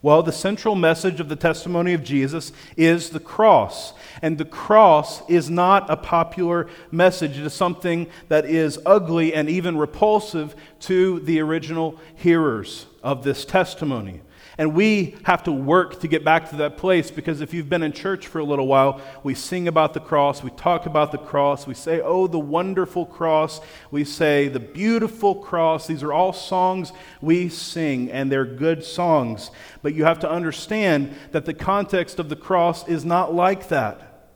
Well, 0.04 0.23
the 0.23 0.32
central 0.32 0.75
message 0.75 1.18
of 1.18 1.30
the 1.30 1.34
testimony 1.34 1.94
of 1.94 2.04
Jesus 2.04 2.52
is 2.76 3.08
the 3.08 3.20
cross. 3.20 3.94
And 4.20 4.37
the 4.37 4.44
cross 4.44 5.26
is 5.30 5.49
not 5.49 5.88
a 5.88 5.96
popular 5.96 6.68
message. 6.90 7.38
It 7.38 7.46
is 7.46 7.54
something 7.54 8.08
that 8.28 8.44
is 8.44 8.78
ugly 8.84 9.32
and 9.32 9.49
even 9.49 9.78
repulsive 9.78 10.54
to 10.80 11.20
the 11.20 11.40
original 11.40 11.99
hearers 12.16 12.84
of 13.02 13.25
this 13.25 13.46
testimony. 13.46 14.20
And 14.56 14.73
we 14.73 15.16
have 15.25 15.42
to 15.44 15.52
work 15.52 16.00
to 16.00 16.08
get 16.08 16.25
back 16.25 16.50
to 16.50 16.56
that 16.56 16.76
place 16.76 17.11
because 17.11 17.40
if 17.40 17.52
you've 17.52 17.68
been 17.68 17.82
in 17.82 17.90
church 17.90 18.28
for 18.28 18.38
a 18.38 18.44
little 18.44 18.68
while, 18.68 19.00
we 19.25 19.34
sing 19.34 19.66
about 19.66 19.94
the 19.94 20.00
cross, 20.00 20.44
we 20.44 20.50
talk 20.50 20.87
about 20.87 21.11
the 21.11 21.18
cross, 21.18 21.66
we 21.66 21.75
say, 21.75 22.00
Oh, 22.00 22.28
the 22.28 22.38
wonderful 22.38 23.04
cross, 23.04 23.61
we 23.90 24.04
say, 24.04 24.46
The 24.46 24.61
beautiful 24.61 25.34
cross. 25.34 25.88
These 25.88 26.04
are 26.04 26.12
all 26.12 26.32
songs 26.32 26.92
we 27.20 27.49
sing, 27.49 28.12
and 28.12 28.30
they're 28.30 28.44
good 28.44 28.84
songs. 28.84 29.50
But 29.82 29.94
you 29.94 30.04
have 30.04 30.20
to 30.20 30.30
understand 30.30 31.14
that 31.32 31.46
the 31.46 31.54
context 31.54 32.20
of 32.20 32.28
the 32.28 32.37
cross 32.37 32.87
is 32.87 33.04
not 33.04 33.34
like 33.34 33.68
that. 33.68 34.30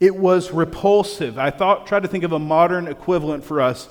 It 0.00 0.16
was 0.16 0.52
repulsive. 0.52 1.38
I 1.38 1.50
thought, 1.50 1.86
try 1.86 2.00
to 2.00 2.08
think 2.08 2.24
of 2.24 2.32
a 2.32 2.38
modern 2.38 2.88
equivalent 2.88 3.44
for 3.44 3.60
us. 3.60 3.90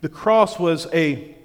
The 0.00 0.08
cross 0.08 0.58
was 0.58 0.86
a 0.94 1.36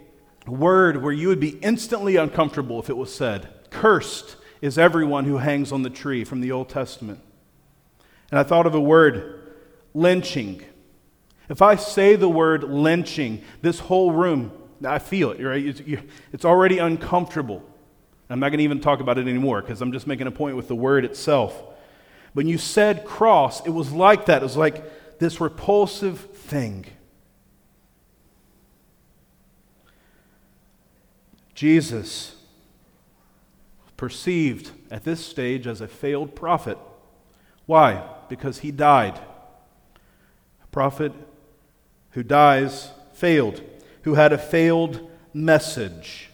word 0.47 1.01
where 1.01 1.13
you 1.13 1.27
would 1.27 1.39
be 1.39 1.57
instantly 1.59 2.15
uncomfortable 2.15 2.79
if 2.79 2.89
it 2.89 2.97
was 2.97 3.13
said. 3.13 3.49
Cursed 3.69 4.35
is 4.61 4.77
everyone 4.77 5.25
who 5.25 5.37
hangs 5.37 5.71
on 5.71 5.83
the 5.83 5.89
tree 5.89 6.23
from 6.23 6.41
the 6.41 6.51
Old 6.51 6.69
Testament. 6.69 7.19
And 8.31 8.39
I 8.39 8.43
thought 8.43 8.65
of 8.65 8.73
a 8.73 8.81
word, 8.81 9.53
lynching. 9.93 10.63
If 11.49 11.61
I 11.61 11.75
say 11.75 12.15
the 12.15 12.29
word 12.29 12.63
lynching, 12.63 13.43
this 13.61 13.79
whole 13.79 14.11
room, 14.11 14.51
I 14.83 14.99
feel 14.99 15.31
it, 15.31 15.43
right? 15.43 15.81
It's 16.33 16.45
already 16.45 16.79
uncomfortable. 16.79 17.63
I'm 18.29 18.39
not 18.39 18.49
going 18.49 18.57
to 18.57 18.63
even 18.63 18.81
talk 18.81 18.99
about 18.99 19.19
it 19.19 19.27
anymore 19.27 19.61
because 19.61 19.81
I'm 19.81 19.91
just 19.91 20.07
making 20.07 20.25
a 20.25 20.31
point 20.31 20.55
with 20.55 20.67
the 20.67 20.75
word 20.75 21.05
itself. 21.05 21.63
When 22.33 22.47
you 22.47 22.57
said 22.57 23.05
cross, 23.05 23.65
it 23.65 23.69
was 23.69 23.91
like 23.91 24.25
that. 24.25 24.41
It 24.41 24.45
was 24.45 24.57
like 24.57 25.19
this 25.19 25.39
repulsive 25.39 26.19
thing. 26.19 26.85
Jesus, 31.55 32.35
perceived 33.97 34.71
at 34.91 35.03
this 35.03 35.25
stage 35.25 35.65
as 35.65 35.81
a 35.81 35.87
failed 35.87 36.35
prophet. 36.35 36.77
Why? 37.65 38.07
Because 38.29 38.59
he 38.59 38.71
died. 38.71 39.19
A 40.63 40.67
prophet 40.71 41.13
who 42.11 42.21
dies 42.21 42.91
failed, 43.13 43.61
who 44.03 44.13
had 44.13 44.31
a 44.31 44.37
failed 44.37 45.09
message 45.33 46.29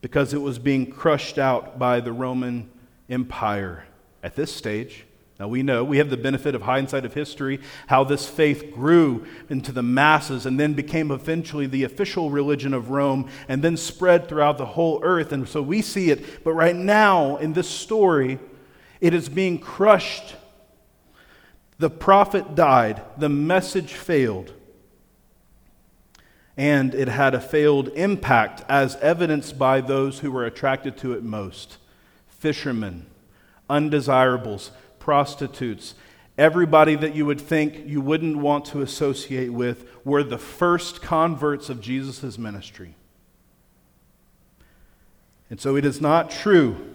because 0.00 0.32
it 0.32 0.40
was 0.40 0.58
being 0.58 0.90
crushed 0.90 1.38
out 1.38 1.78
by 1.78 2.00
the 2.00 2.12
Roman 2.12 2.70
Empire 3.08 3.84
at 4.22 4.36
this 4.36 4.54
stage. 4.54 5.04
Now, 5.38 5.46
we 5.46 5.62
know, 5.62 5.84
we 5.84 5.98
have 5.98 6.10
the 6.10 6.16
benefit 6.16 6.56
of 6.56 6.62
hindsight 6.62 7.04
of 7.04 7.14
history, 7.14 7.60
how 7.86 8.02
this 8.02 8.26
faith 8.26 8.72
grew 8.74 9.24
into 9.48 9.70
the 9.70 9.84
masses 9.84 10.46
and 10.46 10.58
then 10.58 10.74
became 10.74 11.12
eventually 11.12 11.66
the 11.66 11.84
official 11.84 12.30
religion 12.30 12.74
of 12.74 12.90
Rome 12.90 13.30
and 13.48 13.62
then 13.62 13.76
spread 13.76 14.28
throughout 14.28 14.58
the 14.58 14.66
whole 14.66 15.00
earth. 15.04 15.30
And 15.30 15.48
so 15.48 15.62
we 15.62 15.80
see 15.80 16.10
it. 16.10 16.42
But 16.42 16.54
right 16.54 16.74
now, 16.74 17.36
in 17.36 17.52
this 17.52 17.68
story, 17.68 18.40
it 19.00 19.14
is 19.14 19.28
being 19.28 19.60
crushed. 19.60 20.34
The 21.78 21.90
prophet 21.90 22.56
died, 22.56 23.02
the 23.16 23.28
message 23.28 23.92
failed, 23.92 24.52
and 26.56 26.92
it 26.92 27.06
had 27.06 27.36
a 27.36 27.40
failed 27.40 27.88
impact, 27.90 28.64
as 28.68 28.96
evidenced 28.96 29.56
by 29.56 29.80
those 29.80 30.18
who 30.18 30.32
were 30.32 30.44
attracted 30.44 30.96
to 30.98 31.12
it 31.12 31.22
most 31.22 31.76
fishermen, 32.26 33.06
undesirables 33.70 34.72
prostitutes, 35.08 35.94
everybody 36.36 36.94
that 36.94 37.14
you 37.14 37.24
would 37.24 37.40
think 37.40 37.86
you 37.86 37.98
wouldn't 37.98 38.36
want 38.36 38.66
to 38.66 38.82
associate 38.82 39.48
with 39.48 39.88
were 40.04 40.22
the 40.22 40.36
first 40.36 41.00
converts 41.00 41.70
of 41.70 41.80
Jesus' 41.80 42.36
ministry. 42.36 42.94
And 45.48 45.58
so 45.58 45.76
it 45.76 45.86
is 45.86 46.02
not 46.02 46.30
true 46.30 46.94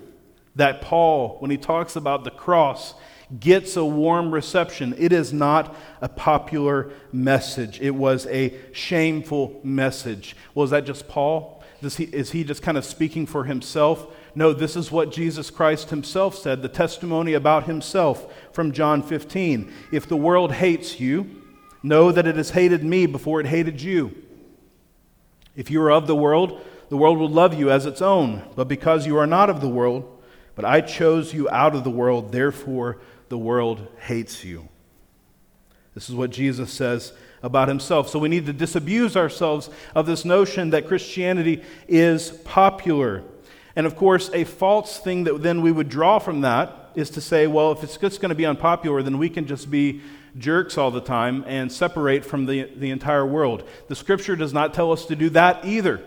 that 0.55 0.79
Paul, 0.79 1.37
when 1.39 1.49
he 1.49 1.57
talks 1.57 1.95
about 1.95 2.23
the 2.23 2.29
cross, 2.29 2.93
gets 3.39 3.75
a 3.75 3.83
warm 3.83 4.31
reception. 4.31 4.93
It 4.99 5.11
is 5.11 5.33
not 5.33 5.75
a 5.99 6.07
popular 6.07 6.91
message. 7.11 7.81
It 7.81 7.95
was 7.95 8.27
a 8.27 8.53
shameful 8.73 9.59
message. 9.63 10.35
Well, 10.53 10.67
that 10.67 10.85
just 10.85 11.07
Paul? 11.07 11.62
He, 11.83 12.05
is 12.05 12.31
he 12.31 12.43
just 12.43 12.61
kind 12.61 12.77
of 12.77 12.85
speaking 12.85 13.25
for 13.25 13.43
himself? 13.43 14.07
No, 14.35 14.53
this 14.53 14.75
is 14.75 14.91
what 14.91 15.11
Jesus 15.11 15.49
Christ 15.49 15.89
himself 15.89 16.35
said, 16.35 16.61
the 16.61 16.69
testimony 16.69 17.33
about 17.33 17.65
himself 17.65 18.33
from 18.51 18.71
John 18.71 19.03
15. 19.03 19.71
If 19.91 20.07
the 20.07 20.17
world 20.17 20.53
hates 20.53 20.99
you, 20.99 21.41
know 21.83 22.11
that 22.11 22.27
it 22.27 22.37
has 22.37 22.51
hated 22.51 22.83
me 22.83 23.05
before 23.05 23.39
it 23.39 23.47
hated 23.47 23.81
you. 23.81 24.15
If 25.55 25.69
you 25.69 25.81
are 25.81 25.91
of 25.91 26.07
the 26.07 26.15
world, 26.15 26.61
the 26.89 26.97
world 26.97 27.19
will 27.19 27.29
love 27.29 27.53
you 27.53 27.69
as 27.69 27.85
its 27.85 28.01
own. 28.01 28.43
But 28.55 28.67
because 28.67 29.05
you 29.05 29.17
are 29.17 29.27
not 29.27 29.49
of 29.49 29.61
the 29.61 29.69
world, 29.69 30.09
but 30.55 30.65
I 30.65 30.81
chose 30.81 31.33
you 31.33 31.49
out 31.49 31.75
of 31.75 31.83
the 31.83 31.89
world, 31.89 32.31
therefore 32.31 32.99
the 33.29 33.37
world 33.37 33.87
hates 33.99 34.43
you. 34.43 34.69
This 35.93 36.09
is 36.09 36.15
what 36.15 36.31
Jesus 36.31 36.71
says 36.71 37.13
about 37.43 37.67
himself. 37.67 38.09
So 38.09 38.17
we 38.17 38.29
need 38.29 38.45
to 38.47 38.53
disabuse 38.53 39.15
ourselves 39.15 39.69
of 39.93 40.05
this 40.05 40.23
notion 40.25 40.69
that 40.71 40.87
Christianity 40.87 41.61
is 41.87 42.31
popular. 42.45 43.23
And 43.75 43.85
of 43.85 43.95
course, 43.95 44.29
a 44.33 44.45
false 44.45 44.97
thing 44.97 45.25
that 45.25 45.43
then 45.43 45.61
we 45.61 45.71
would 45.71 45.89
draw 45.89 46.19
from 46.19 46.41
that 46.41 46.91
is 46.95 47.09
to 47.11 47.21
say, 47.21 47.45
well, 47.47 47.71
if 47.71 47.83
it's 47.83 47.97
just 47.97 48.21
going 48.21 48.29
to 48.29 48.35
be 48.35 48.45
unpopular, 48.45 49.03
then 49.03 49.17
we 49.17 49.29
can 49.29 49.45
just 49.45 49.69
be 49.69 50.01
jerks 50.37 50.77
all 50.77 50.89
the 50.89 51.01
time 51.01 51.43
and 51.45 51.71
separate 51.71 52.23
from 52.23 52.45
the, 52.45 52.69
the 52.75 52.91
entire 52.91 53.25
world. 53.25 53.67
The 53.87 53.95
scripture 53.95 54.35
does 54.35 54.53
not 54.53 54.73
tell 54.73 54.91
us 54.91 55.05
to 55.07 55.15
do 55.15 55.29
that 55.31 55.65
either. 55.65 56.01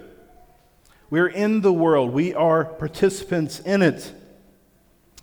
We're 1.10 1.28
in 1.28 1.60
the 1.60 1.72
world, 1.72 2.12
we 2.12 2.34
are 2.34 2.64
participants 2.64 3.60
in 3.60 3.82
it. 3.82 4.12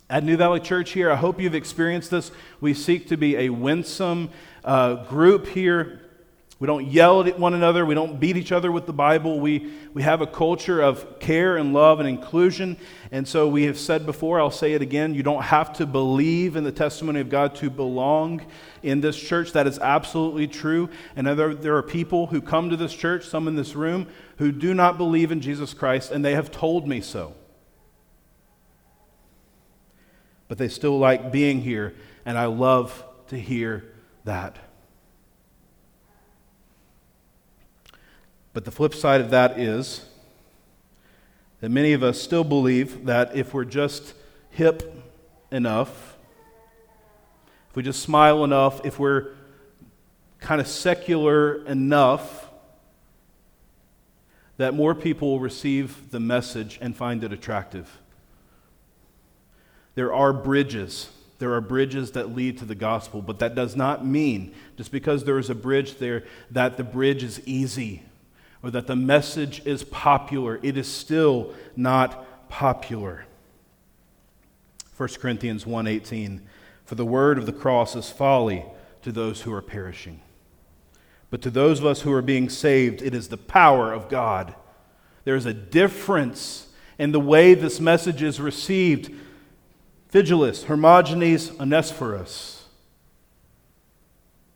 At 0.08 0.22
New 0.22 0.36
Valley 0.36 0.60
Church 0.60 0.92
here, 0.92 1.10
I 1.10 1.16
hope 1.16 1.40
you've 1.40 1.54
experienced 1.54 2.10
this. 2.10 2.30
We 2.60 2.72
seek 2.72 3.08
to 3.08 3.16
be 3.16 3.36
a 3.36 3.48
winsome 3.48 4.30
uh, 4.62 5.04
group 5.06 5.46
here 5.48 6.03
we 6.64 6.66
don't 6.66 6.86
yell 6.86 7.20
at 7.20 7.38
one 7.38 7.52
another. 7.52 7.84
We 7.84 7.94
don't 7.94 8.18
beat 8.18 8.38
each 8.38 8.50
other 8.50 8.72
with 8.72 8.86
the 8.86 8.92
Bible. 8.94 9.38
We, 9.38 9.70
we 9.92 10.00
have 10.00 10.22
a 10.22 10.26
culture 10.26 10.80
of 10.80 11.20
care 11.20 11.58
and 11.58 11.74
love 11.74 12.00
and 12.00 12.08
inclusion. 12.08 12.78
And 13.12 13.28
so 13.28 13.46
we 13.46 13.64
have 13.64 13.78
said 13.78 14.06
before, 14.06 14.40
I'll 14.40 14.50
say 14.50 14.72
it 14.72 14.80
again, 14.80 15.12
you 15.12 15.22
don't 15.22 15.42
have 15.42 15.74
to 15.74 15.84
believe 15.84 16.56
in 16.56 16.64
the 16.64 16.72
testimony 16.72 17.20
of 17.20 17.28
God 17.28 17.54
to 17.56 17.68
belong 17.68 18.46
in 18.82 19.02
this 19.02 19.14
church. 19.14 19.52
That 19.52 19.66
is 19.66 19.78
absolutely 19.78 20.48
true. 20.48 20.88
And 21.16 21.26
there, 21.26 21.54
there 21.54 21.76
are 21.76 21.82
people 21.82 22.28
who 22.28 22.40
come 22.40 22.70
to 22.70 22.78
this 22.78 22.94
church, 22.94 23.26
some 23.26 23.46
in 23.46 23.56
this 23.56 23.74
room, 23.74 24.06
who 24.38 24.50
do 24.50 24.72
not 24.72 24.96
believe 24.96 25.30
in 25.30 25.42
Jesus 25.42 25.74
Christ, 25.74 26.12
and 26.12 26.24
they 26.24 26.32
have 26.32 26.50
told 26.50 26.88
me 26.88 27.02
so. 27.02 27.34
But 30.48 30.56
they 30.56 30.68
still 30.68 30.98
like 30.98 31.30
being 31.30 31.60
here, 31.60 31.94
and 32.24 32.38
I 32.38 32.46
love 32.46 33.04
to 33.26 33.38
hear 33.38 33.84
that. 34.24 34.56
But 38.54 38.64
the 38.64 38.70
flip 38.70 38.94
side 38.94 39.20
of 39.20 39.30
that 39.30 39.58
is 39.58 40.06
that 41.60 41.70
many 41.70 41.92
of 41.92 42.02
us 42.02 42.22
still 42.22 42.44
believe 42.44 43.04
that 43.06 43.36
if 43.36 43.52
we're 43.52 43.64
just 43.64 44.14
hip 44.50 45.04
enough, 45.50 46.16
if 47.68 47.76
we 47.76 47.82
just 47.82 48.00
smile 48.00 48.44
enough, 48.44 48.86
if 48.86 48.98
we're 48.98 49.32
kind 50.38 50.60
of 50.60 50.68
secular 50.68 51.64
enough, 51.66 52.48
that 54.56 54.72
more 54.72 54.94
people 54.94 55.30
will 55.30 55.40
receive 55.40 56.12
the 56.12 56.20
message 56.20 56.78
and 56.80 56.96
find 56.96 57.24
it 57.24 57.32
attractive. 57.32 57.98
There 59.96 60.14
are 60.14 60.32
bridges. 60.32 61.10
There 61.40 61.54
are 61.54 61.60
bridges 61.60 62.12
that 62.12 62.36
lead 62.36 62.58
to 62.58 62.64
the 62.64 62.76
gospel, 62.76 63.20
but 63.20 63.40
that 63.40 63.56
does 63.56 63.74
not 63.74 64.06
mean, 64.06 64.54
just 64.76 64.92
because 64.92 65.24
there 65.24 65.40
is 65.40 65.50
a 65.50 65.56
bridge 65.56 65.98
there, 65.98 66.22
that 66.52 66.76
the 66.76 66.84
bridge 66.84 67.24
is 67.24 67.40
easy 67.46 68.04
or 68.64 68.70
that 68.70 68.86
the 68.86 68.96
message 68.96 69.60
is 69.66 69.84
popular. 69.84 70.58
It 70.62 70.78
is 70.78 70.88
still 70.88 71.52
not 71.76 72.48
popular. 72.48 73.26
1 74.96 75.20
Corinthians 75.20 75.66
1:18 75.66 76.40
For 76.86 76.94
the 76.94 77.04
word 77.04 77.36
of 77.36 77.44
the 77.44 77.52
cross 77.52 77.94
is 77.94 78.08
folly 78.08 78.64
to 79.02 79.12
those 79.12 79.42
who 79.42 79.52
are 79.52 79.60
perishing. 79.60 80.20
But 81.28 81.42
to 81.42 81.50
those 81.50 81.80
of 81.80 81.84
us 81.84 82.00
who 82.02 82.12
are 82.12 82.22
being 82.22 82.48
saved, 82.48 83.02
it 83.02 83.14
is 83.14 83.28
the 83.28 83.36
power 83.36 83.92
of 83.92 84.08
God. 84.08 84.54
There 85.24 85.36
is 85.36 85.44
a 85.44 85.52
difference 85.52 86.68
in 86.98 87.12
the 87.12 87.20
way 87.20 87.52
this 87.52 87.80
message 87.80 88.22
is 88.22 88.40
received. 88.40 89.10
Phygelus, 90.10 90.64
Hermogenes, 90.64 91.50
Onesiphorus. 91.60 92.62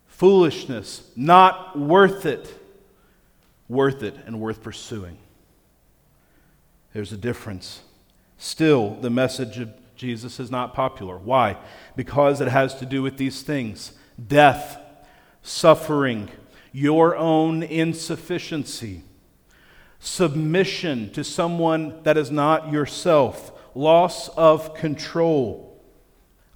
foolishness, 0.06 1.10
not 1.14 1.78
worth 1.78 2.26
it. 2.26 2.58
Worth 3.68 4.02
it 4.02 4.16
and 4.26 4.40
worth 4.40 4.62
pursuing. 4.62 5.18
There's 6.92 7.12
a 7.12 7.16
difference. 7.16 7.82
Still, 8.38 8.94
the 8.94 9.10
message 9.10 9.58
of 9.58 9.70
Jesus 9.94 10.40
is 10.40 10.50
not 10.50 10.74
popular. 10.74 11.18
Why? 11.18 11.56
Because 11.96 12.40
it 12.40 12.48
has 12.48 12.74
to 12.76 12.86
do 12.86 13.02
with 13.02 13.16
these 13.16 13.42
things 13.42 13.92
death, 14.26 14.80
suffering, 15.42 16.30
your 16.72 17.16
own 17.16 17.62
insufficiency, 17.62 19.02
submission 19.98 21.10
to 21.12 21.24
someone 21.24 22.02
that 22.04 22.16
is 22.16 22.30
not 22.30 22.72
yourself, 22.72 23.52
loss 23.74 24.28
of 24.30 24.74
control. 24.74 25.80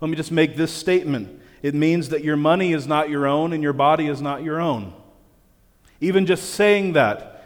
Let 0.00 0.08
me 0.08 0.16
just 0.16 0.32
make 0.32 0.56
this 0.56 0.72
statement 0.72 1.40
it 1.62 1.74
means 1.74 2.08
that 2.08 2.24
your 2.24 2.36
money 2.36 2.72
is 2.72 2.86
not 2.88 3.08
your 3.08 3.26
own 3.26 3.52
and 3.52 3.62
your 3.62 3.72
body 3.72 4.08
is 4.08 4.20
not 4.20 4.42
your 4.42 4.60
own. 4.60 4.92
Even 6.02 6.26
just 6.26 6.54
saying 6.54 6.94
that 6.94 7.44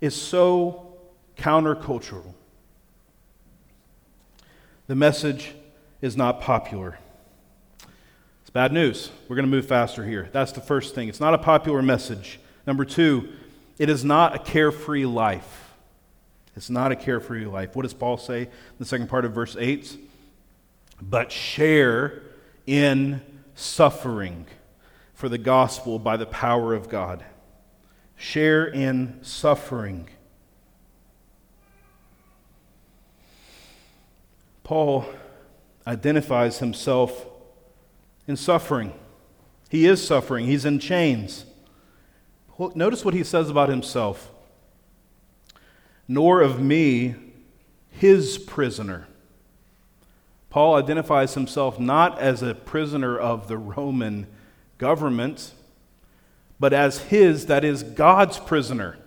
is 0.00 0.16
so 0.16 0.96
countercultural. 1.36 2.32
The 4.86 4.94
message 4.94 5.54
is 6.00 6.16
not 6.16 6.40
popular. 6.40 6.98
It's 8.40 8.50
bad 8.50 8.72
news. 8.72 9.10
We're 9.28 9.36
going 9.36 9.44
to 9.44 9.50
move 9.50 9.66
faster 9.66 10.06
here. 10.06 10.30
That's 10.32 10.52
the 10.52 10.62
first 10.62 10.94
thing. 10.94 11.08
It's 11.08 11.20
not 11.20 11.34
a 11.34 11.38
popular 11.38 11.82
message. 11.82 12.40
Number 12.66 12.86
two, 12.86 13.28
it 13.76 13.90
is 13.90 14.06
not 14.06 14.34
a 14.34 14.38
carefree 14.38 15.04
life. 15.04 15.74
It's 16.56 16.70
not 16.70 16.90
a 16.90 16.96
carefree 16.96 17.44
life. 17.44 17.76
What 17.76 17.82
does 17.82 17.92
Paul 17.92 18.16
say 18.16 18.44
in 18.44 18.50
the 18.78 18.86
second 18.86 19.10
part 19.10 19.26
of 19.26 19.32
verse 19.32 19.54
8? 19.54 19.98
But 21.02 21.30
share 21.30 22.22
in 22.66 23.20
suffering 23.54 24.46
for 25.12 25.28
the 25.28 25.36
gospel 25.36 25.98
by 25.98 26.16
the 26.16 26.26
power 26.26 26.72
of 26.72 26.88
God. 26.88 27.22
Share 28.18 28.66
in 28.66 29.18
suffering. 29.22 30.10
Paul 34.64 35.06
identifies 35.86 36.58
himself 36.58 37.24
in 38.26 38.36
suffering. 38.36 38.92
He 39.70 39.86
is 39.86 40.06
suffering, 40.06 40.44
he's 40.44 40.66
in 40.66 40.78
chains. 40.78 41.46
Notice 42.74 43.04
what 43.04 43.14
he 43.14 43.24
says 43.24 43.48
about 43.48 43.70
himself 43.70 44.30
nor 46.08 46.40
of 46.40 46.58
me, 46.58 47.14
his 47.90 48.38
prisoner. 48.38 49.06
Paul 50.48 50.74
identifies 50.76 51.34
himself 51.34 51.78
not 51.78 52.18
as 52.18 52.42
a 52.42 52.54
prisoner 52.54 53.18
of 53.18 53.46
the 53.46 53.58
Roman 53.58 54.26
government, 54.78 55.52
but 56.60 56.72
as 56.72 56.98
his, 57.04 57.46
that 57.46 57.64
is, 57.64 57.82
God's 57.82 58.38
prisoner. 58.38 58.98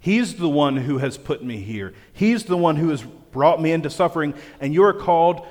He's 0.00 0.36
the 0.36 0.48
one 0.48 0.76
who 0.76 0.98
has 0.98 1.16
put 1.16 1.42
me 1.42 1.60
here. 1.60 1.94
He's 2.12 2.44
the 2.44 2.56
one 2.56 2.76
who 2.76 2.90
has 2.90 3.02
brought 3.02 3.60
me 3.60 3.72
into 3.72 3.90
suffering, 3.90 4.34
and 4.60 4.74
you 4.74 4.84
are 4.84 4.92
called 4.92 5.46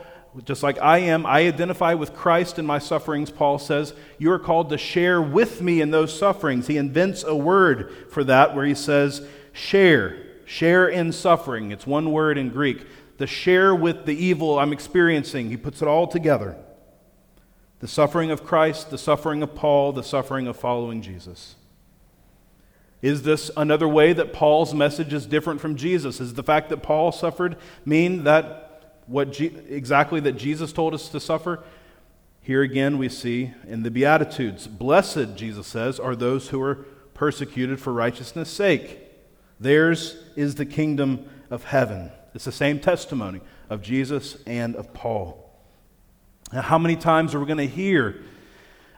just 0.45 0.63
like 0.63 0.79
I 0.81 0.99
am, 0.99 1.25
I 1.25 1.41
identify 1.41 1.93
with 1.93 2.15
Christ 2.15 2.57
in 2.57 2.65
my 2.65 2.79
sufferings, 2.79 3.29
Paul 3.29 3.59
says. 3.59 3.93
You 4.17 4.31
are 4.31 4.39
called 4.39 4.69
to 4.69 4.77
share 4.77 5.21
with 5.21 5.61
me 5.61 5.79
in 5.79 5.91
those 5.91 6.17
sufferings. 6.17 6.67
He 6.67 6.77
invents 6.77 7.23
a 7.23 7.35
word 7.35 8.07
for 8.09 8.23
that 8.23 8.55
where 8.55 8.65
he 8.65 8.73
says, 8.73 9.25
share. 9.51 10.17
Share 10.45 10.87
in 10.87 11.11
suffering. 11.11 11.71
It's 11.71 11.85
one 11.85 12.11
word 12.11 12.37
in 12.37 12.49
Greek. 12.49 12.85
The 13.17 13.27
share 13.27 13.75
with 13.75 14.05
the 14.05 14.15
evil 14.15 14.57
I'm 14.57 14.73
experiencing. 14.73 15.49
He 15.49 15.57
puts 15.57 15.81
it 15.81 15.87
all 15.87 16.07
together. 16.07 16.57
The 17.83 17.89
suffering 17.89 18.31
of 18.31 18.45
Christ, 18.45 18.91
the 18.91 18.97
suffering 18.97 19.43
of 19.43 19.55
Paul, 19.55 19.91
the 19.91 20.05
suffering 20.05 20.47
of 20.47 20.55
following 20.55 21.01
Jesus. 21.01 21.55
Is 23.01 23.23
this 23.23 23.51
another 23.57 23.89
way 23.89 24.13
that 24.13 24.31
Paul's 24.31 24.73
message 24.73 25.11
is 25.11 25.25
different 25.25 25.59
from 25.59 25.75
Jesus? 25.75 26.21
Is 26.21 26.35
the 26.35 26.43
fact 26.43 26.69
that 26.69 26.81
Paul 26.81 27.11
suffered 27.11 27.57
mean 27.83 28.23
that 28.23 29.01
what 29.05 29.37
exactly 29.37 30.21
that 30.21 30.37
Jesus 30.37 30.71
told 30.71 30.93
us 30.93 31.09
to 31.09 31.19
suffer? 31.19 31.61
Here 32.39 32.61
again, 32.61 32.97
we 32.97 33.09
see 33.09 33.53
in 33.67 33.83
the 33.83 33.91
Beatitudes 33.91 34.65
Blessed, 34.65 35.35
Jesus 35.35 35.67
says, 35.67 35.99
are 35.99 36.15
those 36.15 36.47
who 36.47 36.61
are 36.61 36.85
persecuted 37.13 37.81
for 37.81 37.91
righteousness' 37.91 38.49
sake. 38.49 38.97
Theirs 39.59 40.23
is 40.37 40.55
the 40.55 40.65
kingdom 40.65 41.29
of 41.49 41.65
heaven. 41.65 42.13
It's 42.33 42.45
the 42.45 42.53
same 42.53 42.79
testimony 42.79 43.41
of 43.69 43.81
Jesus 43.81 44.37
and 44.47 44.73
of 44.77 44.93
Paul. 44.93 45.42
How 46.53 46.77
many 46.77 46.95
times 46.95 47.33
are 47.33 47.39
we 47.39 47.45
going 47.45 47.57
to 47.57 47.67
hear 47.67 48.21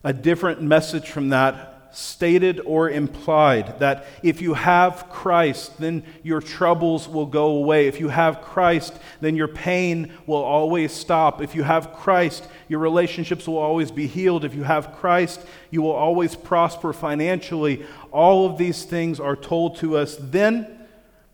a 0.04 0.13
different 0.13 0.62
message 0.62 1.10
from 1.10 1.30
that 1.30 1.76
stated 1.96 2.60
or 2.65 2.89
implied 2.89 3.80
that 3.80 4.06
if 4.22 4.41
you 4.41 4.54
have 4.54 5.10
Christ, 5.10 5.78
then 5.80 6.04
your 6.24 6.41
troubles 6.41 7.08
will 7.08 7.26
go 7.26 7.52
away. 7.52 7.88
If 7.88 8.02
you 8.02 8.10
have 8.10 8.41
Christ, 8.41 9.00
then 9.22 9.38
your 9.38 9.48
pain 9.48 10.12
will 10.28 10.44
always 10.44 10.91
stop. 10.91 11.41
If 11.41 11.56
you 11.56 11.63
have 11.63 11.94
Christ, 11.94 12.46
your 12.68 12.80
relationships 12.80 13.48
will 13.48 13.58
always 13.58 13.91
be 13.91 14.08
healed. 14.08 14.44
If 14.44 14.54
you 14.54 14.63
have 14.63 14.94
Christ, 14.98 15.39
you 15.72 15.82
will 15.82 15.94
always 15.94 16.36
prosper 16.36 16.91
financially. 16.91 17.86
All 18.12 18.46
of 18.46 18.58
these 18.58 18.84
things 18.84 19.20
are 19.20 19.38
told 19.38 19.78
to 19.78 19.96
us. 19.96 20.18
Then, 20.20 20.88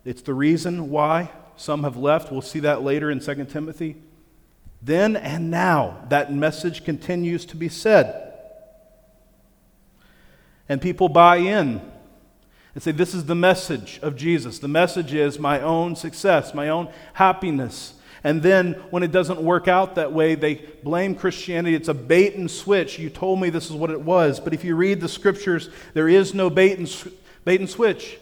it's 0.04 0.22
the 0.22 0.34
reason 0.34 0.90
why 0.90 1.30
some 1.56 1.82
have 1.82 1.96
left. 1.96 2.30
We'll 2.30 2.40
see 2.40 2.60
that 2.60 2.82
later 2.82 3.10
in 3.10 3.18
2 3.18 3.46
Timothy. 3.46 3.96
Then 4.82 5.16
and 5.16 5.50
now, 5.50 6.04
that 6.08 6.32
message 6.32 6.84
continues 6.84 7.44
to 7.46 7.56
be 7.56 7.68
said 7.68 8.32
and 10.72 10.80
people 10.80 11.10
buy 11.10 11.36
in 11.36 11.82
and 12.74 12.82
say, 12.82 12.92
This 12.92 13.12
is 13.12 13.26
the 13.26 13.34
message 13.34 14.00
of 14.02 14.16
Jesus. 14.16 14.58
The 14.58 14.68
message 14.68 15.12
is 15.12 15.38
my 15.38 15.60
own 15.60 15.96
success, 15.96 16.54
my 16.54 16.70
own 16.70 16.88
happiness. 17.12 17.92
And 18.24 18.42
then 18.42 18.74
when 18.90 19.02
it 19.02 19.12
doesn't 19.12 19.42
work 19.42 19.68
out 19.68 19.96
that 19.96 20.14
way, 20.14 20.34
they 20.34 20.64
blame 20.82 21.14
Christianity. 21.14 21.74
It's 21.74 21.88
a 21.88 21.94
bait 21.94 22.36
and 22.36 22.50
switch. 22.50 22.98
You 22.98 23.10
told 23.10 23.38
me 23.38 23.50
this 23.50 23.68
is 23.68 23.72
what 23.72 23.90
it 23.90 24.00
was. 24.00 24.40
But 24.40 24.54
if 24.54 24.64
you 24.64 24.76
read 24.76 25.00
the 25.00 25.08
scriptures, 25.08 25.68
there 25.92 26.08
is 26.08 26.32
no 26.32 26.48
bait 26.48 26.78
and, 26.78 27.12
bait 27.44 27.60
and 27.60 27.68
switch. 27.68 28.18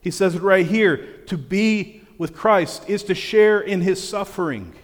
He 0.00 0.12
says 0.12 0.36
it 0.36 0.42
right 0.42 0.66
here 0.66 0.98
to 1.26 1.36
be 1.36 2.02
with 2.16 2.32
Christ 2.32 2.84
is 2.88 3.02
to 3.04 3.14
share 3.16 3.60
in 3.60 3.80
his 3.80 4.06
suffering. 4.06 4.74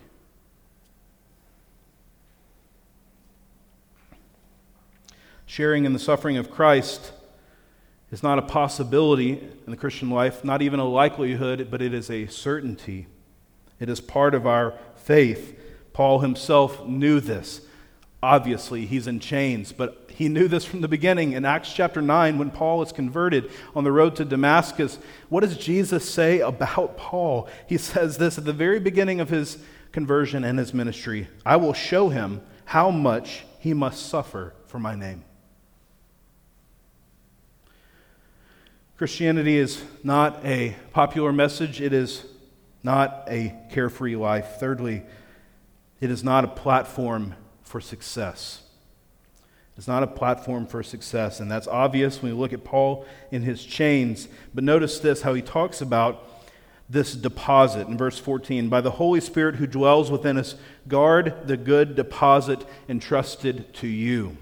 Sharing 5.55 5.85
in 5.85 5.93
the 5.93 6.01
suffering 6.01 6.37
of 6.37 6.51
Christ 6.51 7.13
is 8.11 8.25
not 8.25 8.41
a 8.41 8.43
possibility 8.43 9.35
in 9.65 9.71
the 9.71 9.77
Christian 9.77 10.11
life, 10.11 10.43
not 10.43 10.63
even 10.63 10.81
a 10.81 10.85
likelihood, 10.85 11.69
but 11.71 11.81
it 11.81 11.95
is 11.95 12.11
a 12.11 12.27
certainty. 12.27 13.07
It 13.79 13.89
is 13.89 14.01
part 14.01 14.35
of 14.35 14.49
our 14.49 14.75
faith. 14.97 15.57
Paul 15.93 16.19
himself 16.19 16.85
knew 16.85 17.21
this. 17.21 17.61
Obviously, 18.21 18.85
he's 18.85 19.07
in 19.07 19.21
chains, 19.21 19.71
but 19.71 20.11
he 20.13 20.29
knew 20.29 20.49
this 20.49 20.65
from 20.65 20.81
the 20.81 20.89
beginning. 20.89 21.35
In 21.35 21.45
Acts 21.45 21.73
chapter 21.73 22.03
9, 22.03 22.37
when 22.37 22.51
Paul 22.51 22.83
is 22.83 22.91
converted 22.91 23.49
on 23.77 23.85
the 23.85 23.93
road 23.93 24.17
to 24.17 24.25
Damascus, 24.25 24.99
what 25.29 25.43
does 25.43 25.57
Jesus 25.57 26.05
say 26.05 26.41
about 26.41 26.97
Paul? 26.97 27.49
He 27.69 27.79
says 27.79 28.19
this 28.19 28.39
at 28.39 28.45
the 28.45 28.53
very 28.53 28.81
beginning 28.81 29.21
of 29.21 29.29
his 29.29 29.59
conversion 29.93 30.43
and 30.43 30.59
his 30.59 30.75
ministry 30.75 31.29
I 31.47 31.55
will 31.55 31.75
show 31.75 32.09
him 32.09 32.41
how 32.65 32.91
much 32.91 33.45
he 33.61 33.73
must 33.73 34.07
suffer 34.07 34.53
for 34.67 34.81
my 34.81 34.97
name. 34.97 35.23
Christianity 38.97 39.57
is 39.59 39.83
not 40.05 40.45
a 40.45 40.77
popular 40.93 41.33
message, 41.33 41.81
it 41.81 41.93
is 41.93 42.25
not 42.85 43.25
a 43.29 43.53
carefree 43.73 44.15
life. 44.15 44.61
Thirdly, 44.61 45.03
it 46.01 46.13
is 46.13 46.23
not 46.23 46.45
a 46.45 46.49
platform 46.49 47.35
for 47.65 47.81
success. 47.81 48.63
It's 49.77 49.89
not 49.89 50.05
a 50.05 50.07
platform 50.07 50.69
for 50.69 50.85
success, 50.85 51.41
and 51.41 51.51
that's 51.51 51.67
obvious 51.67 52.23
when 52.23 52.31
you 52.31 52.39
look 52.39 52.53
at 52.53 52.63
Paul 52.63 53.05
in 53.33 53.43
his 53.43 53.65
chains. 53.65 54.29
But 54.55 54.63
notice 54.63 55.01
this 55.01 55.23
how 55.23 55.35
he 55.35 55.43
talks 55.43 55.81
about 55.81 56.31
this 56.89 57.15
deposit 57.15 57.89
in 57.89 57.99
verse 57.99 58.21
14. 58.21 58.69
By 58.69 58.81
the 58.81 58.93
Holy 58.93 59.21
Spirit 59.21 59.57
who 59.57 59.67
dwells 59.67 60.09
within 60.09 60.39
us, 60.39 60.55
guard 60.87 61.49
the 61.49 61.57
good 61.57 61.97
deposit 61.97 62.65
entrusted 62.89 63.75
to 63.75 63.89
you. 63.89 64.37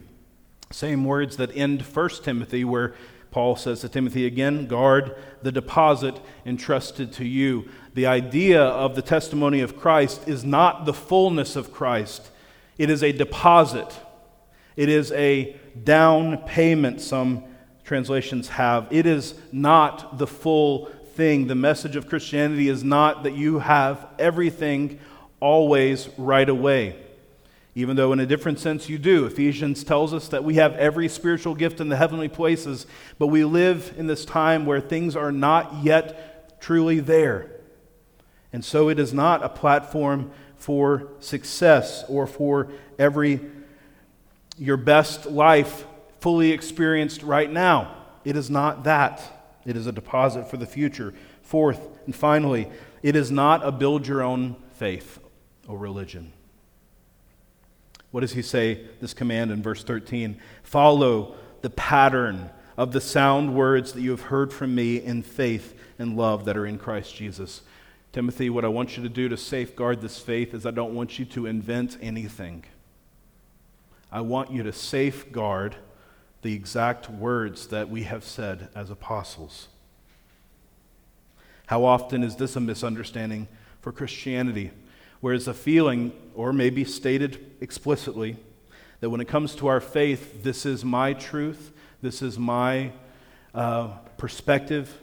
Same 0.71 1.07
words 1.07 1.39
that 1.39 1.57
end 1.57 1.81
1 1.81 2.09
Timothy, 2.23 2.65
where 2.65 2.95
Paul 3.33 3.57
says 3.57 3.81
to 3.81 3.89
Timothy 3.89 4.27
again, 4.27 4.67
guard 4.67 5.17
the 5.43 5.51
deposit 5.51 6.21
entrusted 6.47 7.13
to 7.15 7.25
you. 7.25 7.69
The 7.95 8.07
idea 8.07 8.63
of 8.63 8.95
the 8.95 9.03
testimony 9.03 9.61
of 9.61 9.77
Christ 9.77 10.29
is 10.29 10.45
not 10.45 10.85
the 10.85 10.93
fullness 10.93 11.57
of 11.57 11.73
Christ, 11.73 12.31
it 12.79 12.89
is 12.89 13.03
a 13.03 13.11
deposit, 13.11 13.99
it 14.77 14.89
is 14.89 15.11
a 15.13 15.57
down 15.83 16.39
payment, 16.47 17.01
some 17.01 17.45
translations 17.85 18.49
have. 18.49 18.87
It 18.91 19.07
is 19.07 19.35
not 19.51 20.19
the 20.19 20.27
full 20.27 20.87
thing. 21.15 21.47
The 21.47 21.55
message 21.55 21.97
of 21.97 22.09
Christianity 22.09 22.69
is 22.69 22.85
not 22.85 23.25
that 23.25 23.35
you 23.35 23.59
have 23.59 24.07
everything 24.19 24.99
always 25.41 26.09
right 26.17 26.49
away. 26.49 27.02
Even 27.75 27.97
though 27.97 28.13
in 28.13 28.21
a 28.21 28.27
different 28.27 28.59
sense 28.59 28.89
you 28.89 28.99
do. 28.99 29.25
Ephesians 29.25 29.83
tells 29.83 30.13
us 30.13 30.29
that 30.29 30.45
we 30.45 30.55
have 30.57 30.75
every 30.75 31.09
spiritual 31.09 31.55
gift 31.55 31.81
in 31.81 31.89
the 31.89 31.97
heavenly 31.97 32.29
places, 32.29 32.87
but 33.19 33.29
we 33.29 33.45
live 33.45 33.95
in 33.97 34.07
this 34.07 34.25
time 34.25 34.67
where 34.67 34.81
things 34.81 35.17
are 35.17 35.33
not 35.33 35.83
yet 35.83 36.61
truly 36.61 37.01
there. 37.01 37.51
And 38.53 38.65
so 38.65 38.89
it 38.89 38.99
is 38.99 39.15
not 39.15 39.43
a 39.43 39.49
platform 39.49 40.31
for 40.57 41.09
success 41.21 42.05
or 42.09 42.27
for 42.27 42.69
every 42.99 43.41
your 44.59 44.77
best 44.77 45.27
life 45.27 45.87
fully 46.21 46.53
experienced 46.53 47.23
right 47.23 47.51
now. 47.51 47.97
It 48.25 48.37
is 48.37 48.51
not 48.51 48.85
that. 48.85 49.23
It 49.65 49.77
is 49.77 49.87
a 49.87 49.93
deposit 49.93 50.51
for 50.51 50.59
the 50.59 50.67
future. 50.67 51.15
Fourth 51.43 51.81
and 52.05 52.15
finally, 52.15 52.69
it 53.03 53.17
is 53.17 53.31
not 53.31 53.67
a 53.67 53.73
build 53.73 54.07
your 54.07 54.23
own 54.23 54.57
faith 54.75 55.19
or 55.67 55.79
religion. 55.79 56.33
What 58.13 58.21
does 58.21 58.33
he 58.33 58.43
say, 58.43 58.87
this 59.01 59.15
command 59.15 59.51
in 59.51 59.63
verse 59.63 59.83
13? 59.83 60.39
Follow 60.63 61.35
the 61.63 61.71
pattern 61.71 62.51
of 62.77 62.93
the 62.93 63.01
sound 63.01 63.55
words 63.55 63.93
that 63.93 64.03
you 64.03 64.11
have 64.11 64.23
heard 64.23 64.53
from 64.53 64.75
me 64.75 64.97
in 64.97 65.23
faith 65.23 65.75
and 65.99 66.17
love 66.17 66.45
that 66.45 66.57
are 66.57 66.67
in 66.67 66.79
Christ 66.79 67.15
Jesus. 67.17 67.63
Timothy, 68.13 68.51
what 68.51 68.65
I 68.65 68.69
want 68.69 68.97
you 68.97 69.03
to 69.03 69.09
do 69.09 69.29
to 69.29 69.37
safeguard 69.37 70.03
this 70.03 70.19
faith 70.19 70.53
is 70.53 70.67
I 70.67 70.71
don't 70.71 70.95
want 70.95 71.19
you 71.19 71.25
to 71.27 71.47
invent 71.47 71.97
anything. 72.03 72.65
I 74.11 74.21
want 74.21 74.53
you 74.53 74.63
to 74.63 74.73
safeguard 74.73 75.77
the 76.43 76.53
exact 76.53 77.09
words 77.09 77.69
that 77.69 77.89
we 77.89 78.03
have 78.03 78.25
said 78.25 78.69
as 78.75 78.91
apostles. 78.91 79.69
How 81.67 81.85
often 81.85 82.23
is 82.23 82.37
this 82.37 82.57
a 82.57 82.61
misunderstanding 82.61 83.49
for 83.81 83.93
Christianity? 83.93 84.73
Whereas 85.23 85.47
a 85.47 85.55
feeling, 85.55 86.13
or 86.35 86.53
maybe 86.53 86.85
stated 86.85 87.55
explicitly, 87.61 88.37
that 88.99 89.09
when 89.09 89.21
it 89.21 89.29
comes 89.29 89.55
to 89.55 89.69
our 89.69 89.81
faith, 89.81 90.43
this 90.43 90.67
is 90.67 90.85
my 90.85 91.13
truth, 91.13 91.73
this 92.03 92.23
is 92.23 92.41
my 92.41 92.91
uh, 93.55 93.99
perspective. 94.17 95.01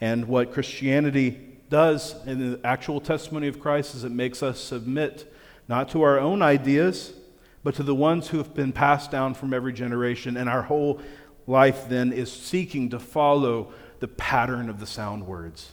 And 0.00 0.26
what 0.26 0.50
Christianity 0.50 1.58
does 1.68 2.14
in 2.26 2.52
the 2.52 2.66
actual 2.66 3.02
testimony 3.02 3.48
of 3.48 3.60
Christ 3.60 3.94
is 3.94 4.02
it 4.02 4.12
makes 4.12 4.42
us 4.42 4.58
submit 4.60 5.30
not 5.68 5.90
to 5.90 6.00
our 6.00 6.18
own 6.18 6.40
ideas, 6.40 7.12
but 7.64 7.74
to 7.74 7.82
the 7.82 7.94
ones 7.94 8.28
who 8.28 8.38
have 8.38 8.54
been 8.54 8.72
passed 8.72 9.10
down 9.10 9.34
from 9.34 9.52
every 9.52 9.74
generation. 9.74 10.38
And 10.38 10.48
our 10.48 10.62
whole 10.62 11.02
life 11.46 11.90
then 11.90 12.14
is 12.14 12.32
seeking 12.32 12.88
to 12.90 12.98
follow 12.98 13.74
the 14.00 14.08
pattern 14.08 14.70
of 14.70 14.80
the 14.80 14.86
sound 14.86 15.26
words. 15.26 15.72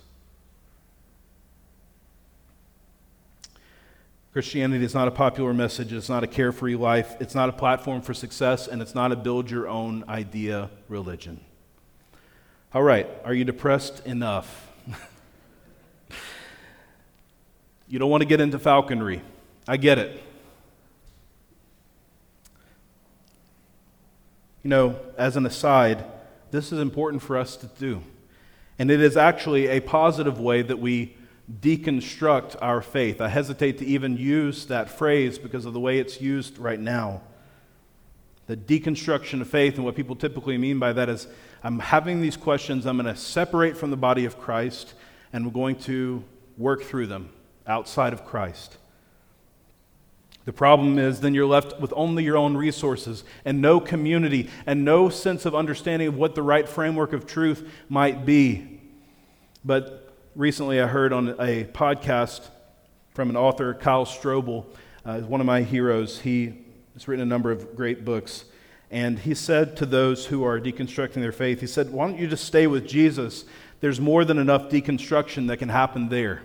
Christianity 4.34 4.86
is 4.86 4.94
not 4.94 5.10
a 5.10 5.12
popular 5.12 5.54
message. 5.54 5.92
It's 5.92 6.08
not 6.08 6.24
a 6.24 6.28
carefree 6.28 6.78
life. 6.78 7.16
It's 7.20 7.36
not 7.36 7.50
a 7.50 7.52
platform 7.52 8.02
for 8.02 8.14
success, 8.14 8.66
and 8.66 8.82
it's 8.82 8.96
not 8.96 9.12
a 9.12 9.18
build 9.18 9.52
your 9.52 9.68
own 9.68 10.06
idea 10.08 10.70
religion. 10.88 11.42
All 12.74 12.82
right, 12.82 13.10
are 13.26 13.34
you 13.34 13.44
depressed 13.44 14.06
enough? 14.06 14.72
you 17.90 18.00
don't 18.00 18.10
want 18.10 18.22
to 18.22 18.26
get 18.26 18.40
into 18.40 18.58
falconry. 18.58 19.22
I 19.68 19.76
get 19.76 20.00
it. 20.00 20.24
You 24.64 24.70
know, 24.70 24.98
as 25.18 25.36
an 25.36 25.46
aside, 25.46 26.06
this 26.52 26.72
is 26.72 26.80
important 26.80 27.22
for 27.22 27.38
us 27.38 27.58
to 27.58 27.68
do. 27.68 28.02
And 28.80 28.90
it 28.90 29.02
is 29.02 29.18
actually 29.18 29.68
a 29.68 29.82
positive 29.82 30.40
way 30.40 30.62
that 30.62 30.80
we 30.80 31.18
deconstruct 31.60 32.56
our 32.62 32.82
faith. 32.82 33.20
I 33.20 33.28
hesitate 33.28 33.80
to 33.80 33.86
even 33.86 34.16
use 34.16 34.66
that 34.68 34.90
phrase 34.90 35.38
because 35.38 35.66
of 35.66 35.74
the 35.74 35.80
way 35.80 36.00
it's 36.00 36.22
used 36.22 36.58
right 36.58 36.80
now. 36.80 37.22
The 38.48 38.56
deconstruction 38.56 39.42
of 39.42 39.50
faith, 39.50 39.76
and 39.76 39.86
what 39.86 39.96
people 39.96 40.16
typically 40.16 40.58
mean 40.58 40.80
by 40.80 40.94
that 40.94 41.10
is 41.10 41.28
I'm 41.64 41.80
having 41.80 42.22
these 42.22 42.38
questions, 42.38 42.86
I'm 42.86 42.98
going 42.98 43.14
to 43.14 43.20
separate 43.20 43.78
from 43.78 43.92
the 43.92 43.98
body 43.98 44.26
of 44.26 44.40
Christ, 44.40 44.94
and 45.34 45.46
we're 45.46 45.52
going 45.52 45.78
to 45.82 46.24
work 46.58 46.84
through 46.84 47.08
them 47.08 47.30
outside 47.68 48.14
of 48.14 48.26
Christ. 48.26 48.78
The 50.46 50.54
problem 50.54 50.98
is 50.98 51.22
then 51.22 51.36
you're 51.36 51.46
left 51.46 51.80
with 51.80 51.94
only 51.96 52.24
your 52.24 52.38
own 52.38 52.58
resources 52.58 53.24
and 53.46 53.62
no 53.62 53.80
community 53.80 54.50
and 54.66 54.84
no 54.84 55.10
sense 55.10 55.46
of 55.46 55.54
understanding 55.54 56.08
of 56.08 56.18
what 56.18 56.34
the 56.34 56.42
right 56.42 56.68
framework 56.68 57.14
of 57.14 57.28
truth 57.28 57.70
might 57.90 58.26
be. 58.26 58.80
But 59.64 60.01
recently 60.36 60.80
I 60.80 60.88
heard 60.88 61.14
on 61.14 61.30
a 61.30 61.66
podcast 61.66 62.48
from 63.14 63.30
an 63.30 63.36
author, 63.36 63.74
Kyle 63.74 64.06
Strobel, 64.06 64.66
uh, 65.06 65.20
one 65.20 65.42
of 65.42 65.48
my 65.48 65.62
heroes. 65.62 66.20
He 66.20 66.54
has 66.94 67.08
written 67.08 67.24
a 67.24 67.26
number 67.26 67.52
of 67.52 67.76
great 67.76 68.06
books. 68.06 68.46
And 68.90 69.20
he 69.20 69.34
said 69.34 69.78
to 69.78 69.86
those 69.86 70.26
who 70.26 70.44
are 70.44 70.60
deconstructing 70.60 71.16
their 71.16 71.32
faith, 71.32 71.62
he 71.62 71.68
said, 71.68 71.92
Why 71.92 72.08
don't 72.08 72.20
you 72.20 72.28
just 72.28 72.46
stay 72.46 72.68
with 72.68 72.88
Jesus? 72.88 73.46
There's 73.80 74.00
more 74.00 74.26
than 74.26 74.38
enough 74.38 74.70
deconstruction 74.70 75.48
that 75.48 75.58
can 75.58 75.70
happen 75.70 76.10
there. 76.10 76.44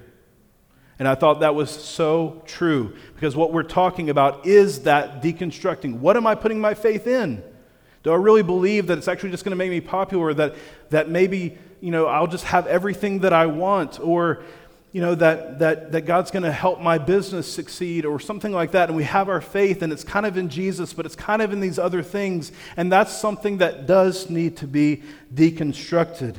And 0.99 1.07
I 1.07 1.14
thought 1.14 1.40
that 1.40 1.55
was 1.55 1.70
so 1.70 2.42
true 2.46 2.96
because 3.14 3.37
what 3.37 3.53
we're 3.53 3.62
talking 3.62 4.09
about 4.09 4.46
is 4.46 4.83
that 4.85 5.22
deconstructing. 5.22 5.99
What 5.99 6.16
am 6.16 6.27
I 6.27 6.35
putting 6.35 6.61
my 6.61 6.75
faith 6.75 7.07
in? 7.07 7.42
Do 8.07 8.12
I 8.12 8.16
really 8.19 8.45
believe 8.45 8.87
that 8.87 8.99
it's 8.99 9.09
actually 9.09 9.33
just 9.33 9.45
going 9.45 9.51
to 9.51 9.57
make 9.57 9.69
me 9.69 9.81
popular, 9.81 10.33
that, 10.35 10.55
that 10.90 11.09
maybe, 11.09 11.59
you 11.81 11.90
know, 11.90 12.07
I'll 12.07 12.29
just 12.29 12.45
have 12.45 12.69
everything 12.69 13.19
that 13.23 13.33
I 13.33 13.47
want, 13.47 13.99
or, 13.99 14.45
you 14.92 15.01
know, 15.01 15.16
that, 15.16 15.59
that, 15.59 15.90
that 15.90 16.03
God's 16.03 16.31
going 16.31 16.45
to 16.45 16.53
help 16.53 16.81
my 16.81 16.99
business 16.99 17.53
succeed, 17.53 18.05
or 18.07 18.21
something 18.21 18.53
like 18.53 18.71
that. 18.71 18.88
And 18.88 18.97
we 18.97 19.03
have 19.03 19.29
our 19.29 19.40
faith, 19.40 19.83
and 19.83 19.92
it's 19.92 20.05
kind 20.05 20.25
of 20.25 20.37
in 20.37 20.49
Jesus, 20.49 20.92
but 20.92 21.05
it's 21.05 21.16
kind 21.16 21.42
of 21.42 21.53
in 21.53 21.59
these 21.59 21.81
other 21.81 22.01
things. 22.01 22.53
And 22.77 22.92
that's 22.92 23.12
something 23.12 23.59
that 23.59 23.88
does 23.88 24.31
need 24.31 24.57
to 24.59 24.69
be 24.69 25.03
deconstructed. 25.35 26.37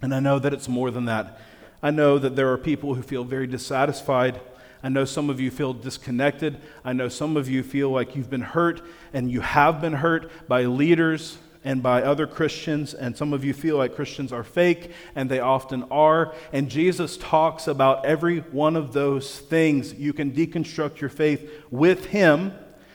And 0.00 0.14
I 0.14 0.20
know 0.20 0.38
that 0.38 0.54
it's 0.54 0.70
more 0.70 0.90
than 0.90 1.04
that. 1.04 1.38
I 1.82 1.90
know 1.90 2.18
that 2.18 2.34
there 2.34 2.50
are 2.50 2.56
people 2.56 2.94
who 2.94 3.02
feel 3.02 3.24
very 3.24 3.46
dissatisfied. 3.46 4.40
I 4.82 4.88
know 4.88 5.04
some 5.04 5.30
of 5.30 5.40
you 5.40 5.50
feel 5.50 5.72
disconnected. 5.72 6.60
I 6.84 6.92
know 6.92 7.08
some 7.08 7.36
of 7.36 7.48
you 7.48 7.62
feel 7.62 7.90
like 7.90 8.16
you've 8.16 8.30
been 8.30 8.40
hurt 8.40 8.82
and 9.12 9.30
you 9.30 9.40
have 9.40 9.80
been 9.80 9.92
hurt 9.92 10.48
by 10.48 10.64
leaders 10.64 11.38
and 11.64 11.82
by 11.82 12.02
other 12.02 12.26
Christians, 12.26 12.92
and 12.92 13.16
some 13.16 13.32
of 13.32 13.44
you 13.44 13.54
feel 13.54 13.76
like 13.76 13.94
Christians 13.94 14.32
are 14.32 14.42
fake, 14.42 14.90
and 15.14 15.30
they 15.30 15.38
often 15.38 15.84
are. 15.84 16.34
And 16.52 16.68
Jesus 16.68 17.16
talks 17.16 17.68
about 17.68 18.04
every 18.04 18.40
one 18.40 18.74
of 18.74 18.92
those 18.92 19.38
things. 19.38 19.94
You 19.94 20.12
can 20.12 20.32
deconstruct 20.32 21.00
your 21.00 21.10
faith 21.10 21.48
with 21.70 22.06
Him. 22.06 22.52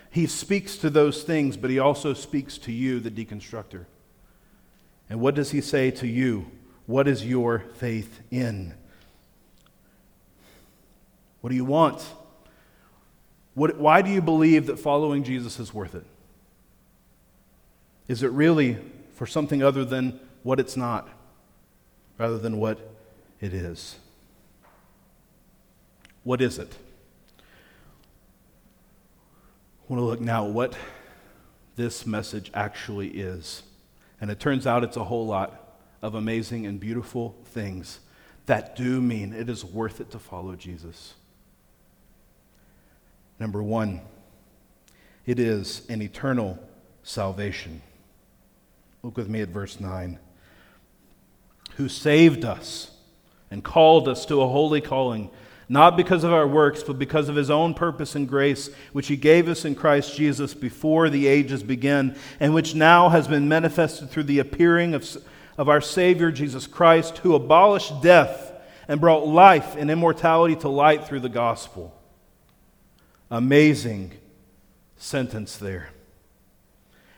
He 0.10 0.28
speaks 0.28 0.78
to 0.78 0.90
those 0.90 1.24
things, 1.24 1.56
but 1.56 1.70
He 1.70 1.80
also 1.80 2.14
speaks 2.14 2.58
to 2.60 2.72
you, 2.72 3.00
the 3.00 3.12
deconstructor. 3.12 3.86
And 5.10 5.22
what 5.22 5.36
does 5.36 5.52
He 5.52 5.62
say 5.62 5.92
to 5.92 6.08
you? 6.08 6.52
What 6.86 7.08
is 7.08 7.26
your 7.26 7.60
faith 7.76 8.22
in? 8.32 8.74
What 11.42 11.50
do 11.50 11.56
you 11.56 11.66
want? 11.66 12.06
What, 13.54 13.78
why 13.78 14.02
do 14.02 14.10
you 14.10 14.22
believe 14.22 14.68
that 14.68 14.78
following 14.78 15.24
Jesus 15.24 15.60
is 15.60 15.74
worth 15.74 15.96
it? 15.96 16.06
Is 18.08 18.24
it 18.24 18.32
really 18.32 18.78
for 19.14 19.26
something 19.26 19.64
other 19.64 19.84
than 19.84 20.20
what 20.44 20.60
it's 20.60 20.78
not, 20.78 21.10
rather 22.18 22.38
than 22.38 22.58
what 22.58 22.80
it 23.42 23.54
is? 23.54 23.98
What 26.24 26.42
is 26.42 26.60
it? 26.60 26.76
I 29.80 29.94
want 29.94 30.02
to 30.02 30.06
look 30.06 30.22
now 30.22 30.46
at 30.46 30.52
what 30.52 30.76
this 31.78 32.06
message 32.06 32.52
actually 32.54 33.08
is. 33.10 33.64
And 34.20 34.30
it 34.30 34.40
turns 34.40 34.68
out 34.68 34.84
it's 34.84 34.98
a 34.98 35.04
whole 35.06 35.26
lot 35.26 35.80
of 36.02 36.16
amazing 36.16 36.66
and 36.66 36.80
beautiful 36.80 37.36
things 37.46 38.00
that 38.46 38.76
do 38.76 39.02
mean 39.02 39.34
it 39.34 39.50
is 39.50 39.64
worth 39.64 40.02
it 40.02 40.12
to 40.12 40.20
follow 40.20 40.56
Jesus. 40.56 41.14
Number 43.40 43.62
one, 43.62 44.02
it 45.26 45.40
is 45.40 45.84
an 45.90 46.02
eternal 46.02 46.60
salvation. 47.04 47.82
Look 49.04 49.18
with 49.18 49.30
me 49.30 49.42
at 49.42 49.50
verse 49.50 49.80
9. 49.80 50.20
Who 51.76 51.90
saved 51.90 52.44
us 52.44 52.92
and 53.52 53.64
called 53.64 54.08
us 54.08 54.26
to 54.26 54.42
a 54.42 54.48
holy 54.48 54.82
calling, 54.82 55.30
not 55.70 55.96
because 55.96 56.24
of 56.24 56.34
our 56.34 56.48
works, 56.48 56.82
but 56.82 56.98
because 56.98 57.30
of 57.30 57.36
his 57.36 57.50
own 57.50 57.74
purpose 57.74 58.16
and 58.16 58.28
grace, 58.28 58.70
which 58.94 59.08
he 59.08 59.16
gave 59.16 59.48
us 59.48 59.66
in 59.66 59.76
Christ 59.76 60.16
Jesus 60.16 60.54
before 60.54 61.10
the 61.10 61.28
ages 61.28 61.62
began, 61.62 62.16
and 62.40 62.54
which 62.54 62.74
now 62.74 63.10
has 63.10 63.28
been 63.28 63.48
manifested 63.48 64.10
through 64.10 64.24
the 64.24 64.40
appearing 64.40 64.94
of 64.94 65.06
of 65.58 65.68
our 65.70 65.82
Savior 65.82 66.32
Jesus 66.32 66.68
Christ, 66.68 67.20
who 67.20 67.36
abolished 67.36 68.02
death 68.02 68.54
and 68.88 69.02
brought 69.02 69.28
life 69.28 69.76
and 69.76 69.90
immortality 69.90 70.56
to 70.58 70.70
light 70.70 71.06
through 71.06 71.22
the 71.22 71.30
gospel. 71.30 71.97
Amazing 73.30 74.14
sentence 74.96 75.58
there. 75.58 75.90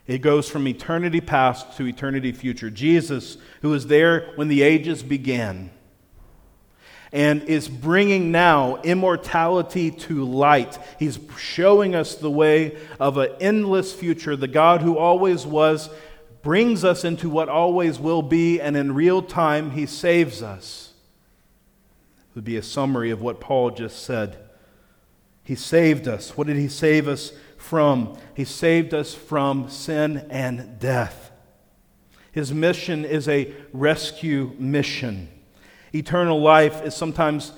It 0.08 0.20
goes 0.20 0.50
from 0.50 0.68
eternity 0.68 1.22
past 1.22 1.78
to 1.78 1.86
eternity 1.86 2.32
future. 2.32 2.72
Jesus, 2.72 3.38
who 3.62 3.70
was 3.70 3.88
there 3.88 4.32
when 4.36 4.48
the 4.48 4.64
ages 4.64 5.04
began. 5.04 5.70
and 7.12 7.42
is 7.44 7.68
bringing 7.68 8.32
now 8.32 8.78
immortality 8.84 9.90
to 9.92 10.24
light. 10.24 10.78
He's 11.00 11.20
showing 11.38 11.96
us 11.96 12.16
the 12.16 12.30
way 12.30 12.78
of 13.00 13.18
an 13.18 13.32
endless 13.40 13.94
future. 13.94 14.36
The 14.36 14.48
God 14.48 14.82
who 14.82 14.98
always 14.98 15.46
was 15.46 15.90
brings 16.44 16.84
us 16.84 17.04
into 17.04 17.30
what 17.30 17.50
always 17.50 18.00
will 18.00 18.22
be, 18.22 18.62
and 18.62 18.78
in 18.78 18.94
real 18.94 19.22
time, 19.22 19.72
He 19.72 19.86
saves 19.86 20.42
us. 20.42 20.94
It 22.30 22.36
would 22.36 22.46
be 22.46 22.58
a 22.58 22.64
summary 22.64 23.10
of 23.10 23.22
what 23.22 23.42
Paul 23.42 23.72
just 23.72 24.04
said. 24.04 24.38
He 25.50 25.56
saved 25.56 26.08
us. 26.08 26.38
What 26.38 26.46
did 26.46 26.58
He 26.58 26.68
save 26.68 27.08
us 27.08 27.34
from? 27.58 28.16
He 28.36 28.46
saved 28.46 28.94
us 28.94 29.16
from 29.16 29.68
sin 29.68 30.28
and 30.30 30.80
death. 30.80 31.32
His 32.32 32.54
mission 32.54 33.04
is 33.04 33.28
a 33.28 33.52
rescue 33.74 34.54
mission. 34.60 35.28
Eternal 35.92 36.40
life 36.40 36.84
is 36.84 36.94
sometimes 36.94 37.54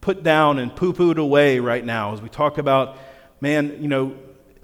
put 0.00 0.24
down 0.24 0.58
and 0.58 0.74
poo 0.74 0.92
pooed 0.92 1.18
away 1.18 1.60
right 1.60 1.84
now 1.84 2.14
as 2.14 2.20
we 2.20 2.28
talk 2.28 2.58
about, 2.58 2.98
man, 3.40 3.80
you 3.80 3.86
know, 3.86 4.16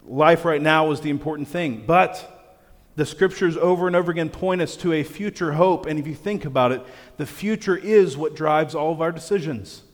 life 0.05 0.45
right 0.45 0.61
now 0.61 0.91
is 0.91 1.03
the 1.03 1.11
important 1.11 1.47
thing. 1.47 1.85
But 1.87 2.51
the 2.97 3.07
scriptures 3.07 3.57
over 3.57 3.87
and 3.87 3.95
over 3.95 4.11
again 4.11 4.29
point 4.29 4.61
us 4.61 4.75
to 4.79 4.93
a 4.93 5.05
future 5.05 5.53
hope. 5.53 5.87
And 5.87 6.01
if 6.01 6.07
you 6.09 6.17
think 6.17 6.45
about 6.45 6.73
it, 6.73 6.85
the 7.17 7.27
future 7.27 7.77
is 7.77 8.17
what 8.17 8.35
drives 8.35 8.75
all 8.75 8.91
of 8.91 9.01
our 9.01 9.13
decisions. 9.13 9.85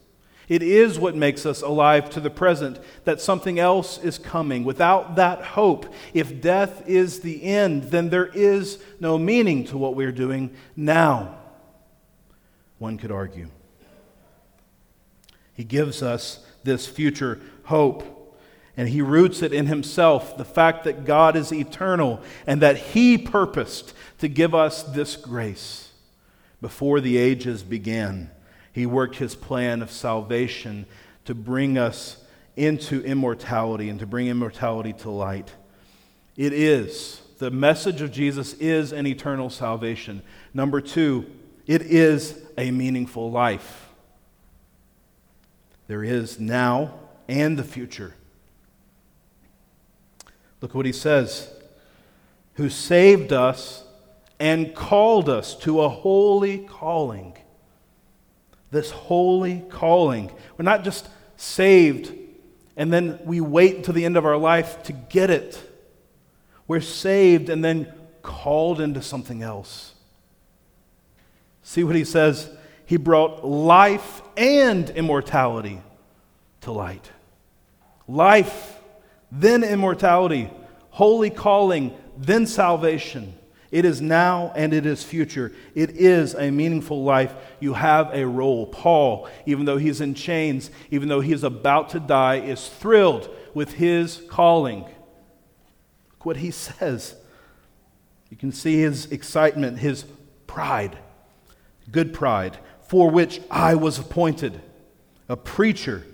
It 0.48 0.62
is 0.62 0.98
what 0.98 1.16
makes 1.16 1.44
us 1.44 1.62
alive 1.62 2.08
to 2.10 2.20
the 2.20 2.30
present, 2.30 2.78
that 3.04 3.20
something 3.20 3.58
else 3.58 3.98
is 3.98 4.18
coming. 4.18 4.64
Without 4.64 5.16
that 5.16 5.42
hope, 5.42 5.92
if 6.14 6.40
death 6.40 6.88
is 6.88 7.20
the 7.20 7.42
end, 7.42 7.84
then 7.84 8.10
there 8.10 8.26
is 8.26 8.78
no 9.00 9.18
meaning 9.18 9.64
to 9.64 9.78
what 9.78 9.96
we're 9.96 10.12
doing 10.12 10.54
now 10.76 11.36
one 12.78 12.98
could 12.98 13.10
argue. 13.10 13.48
He 15.54 15.64
gives 15.64 16.02
us 16.02 16.44
this 16.64 16.86
future 16.86 17.40
hope, 17.64 18.38
and 18.76 18.88
he 18.88 19.00
roots 19.00 19.42
it 19.42 19.52
in 19.52 19.66
himself 19.66 20.36
the 20.36 20.44
fact 20.44 20.84
that 20.84 21.04
God 21.04 21.36
is 21.36 21.52
eternal 21.52 22.20
and 22.46 22.60
that 22.60 22.76
he 22.76 23.16
purposed 23.16 23.94
to 24.18 24.28
give 24.28 24.54
us 24.54 24.82
this 24.82 25.16
grace 25.16 25.92
before 26.60 27.00
the 27.00 27.16
ages 27.16 27.62
began. 27.62 28.30
He 28.76 28.84
worked 28.84 29.16
his 29.16 29.34
plan 29.34 29.80
of 29.80 29.90
salvation 29.90 30.84
to 31.24 31.34
bring 31.34 31.78
us 31.78 32.18
into 32.56 33.02
immortality 33.02 33.88
and 33.88 33.98
to 34.00 34.06
bring 34.06 34.26
immortality 34.26 34.92
to 34.92 35.08
light. 35.08 35.50
It 36.36 36.52
is, 36.52 37.22
the 37.38 37.50
message 37.50 38.02
of 38.02 38.12
Jesus 38.12 38.52
is 38.60 38.92
an 38.92 39.06
eternal 39.06 39.48
salvation. 39.48 40.20
Number 40.52 40.82
two, 40.82 41.24
it 41.66 41.80
is 41.80 42.38
a 42.58 42.70
meaningful 42.70 43.30
life. 43.30 43.88
There 45.86 46.04
is 46.04 46.38
now 46.38 46.98
and 47.28 47.58
the 47.58 47.64
future. 47.64 48.12
Look 50.60 50.74
what 50.74 50.84
he 50.84 50.92
says 50.92 51.50
who 52.56 52.68
saved 52.68 53.32
us 53.32 53.84
and 54.38 54.74
called 54.74 55.30
us 55.30 55.56
to 55.60 55.80
a 55.80 55.88
holy 55.88 56.58
calling. 56.58 57.38
This 58.76 58.90
holy 58.90 59.62
calling. 59.70 60.30
We're 60.58 60.64
not 60.64 60.84
just 60.84 61.08
saved 61.36 62.12
and 62.76 62.92
then 62.92 63.18
we 63.24 63.40
wait 63.40 63.76
until 63.76 63.94
the 63.94 64.04
end 64.04 64.18
of 64.18 64.26
our 64.26 64.36
life 64.36 64.82
to 64.82 64.92
get 64.92 65.30
it. 65.30 65.58
We're 66.68 66.82
saved 66.82 67.48
and 67.48 67.64
then 67.64 67.90
called 68.22 68.82
into 68.82 69.00
something 69.00 69.42
else. 69.42 69.94
See 71.62 71.84
what 71.84 71.96
he 71.96 72.04
says? 72.04 72.50
He 72.84 72.98
brought 72.98 73.46
life 73.46 74.20
and 74.36 74.90
immortality 74.90 75.80
to 76.60 76.72
light. 76.72 77.10
Life, 78.06 78.78
then 79.32 79.64
immortality. 79.64 80.50
Holy 80.90 81.30
calling, 81.30 81.96
then 82.18 82.46
salvation. 82.46 83.34
It 83.70 83.84
is 83.84 84.00
now 84.00 84.52
and 84.54 84.72
it 84.72 84.86
is 84.86 85.02
future. 85.02 85.52
It 85.74 85.90
is 85.90 86.34
a 86.34 86.50
meaningful 86.50 87.02
life. 87.02 87.34
You 87.60 87.74
have 87.74 88.10
a 88.14 88.26
role. 88.26 88.66
Paul, 88.66 89.28
even 89.44 89.64
though 89.64 89.78
he's 89.78 90.00
in 90.00 90.14
chains, 90.14 90.70
even 90.90 91.08
though 91.08 91.20
he 91.20 91.32
is 91.32 91.44
about 91.44 91.90
to 91.90 92.00
die, 92.00 92.36
is 92.36 92.68
thrilled 92.68 93.28
with 93.54 93.74
his 93.74 94.22
calling. 94.28 94.82
Look 96.10 96.26
what 96.26 96.36
he 96.36 96.50
says. 96.52 97.16
You 98.30 98.36
can 98.36 98.52
see 98.52 98.78
his 98.78 99.06
excitement, 99.12 99.78
his 99.78 100.04
pride 100.46 100.98
good 101.90 102.12
pride, 102.12 102.58
for 102.82 103.10
which 103.10 103.40
I 103.50 103.74
was 103.74 103.98
appointed, 103.98 104.60
a 105.28 105.36
preacher. 105.36 106.04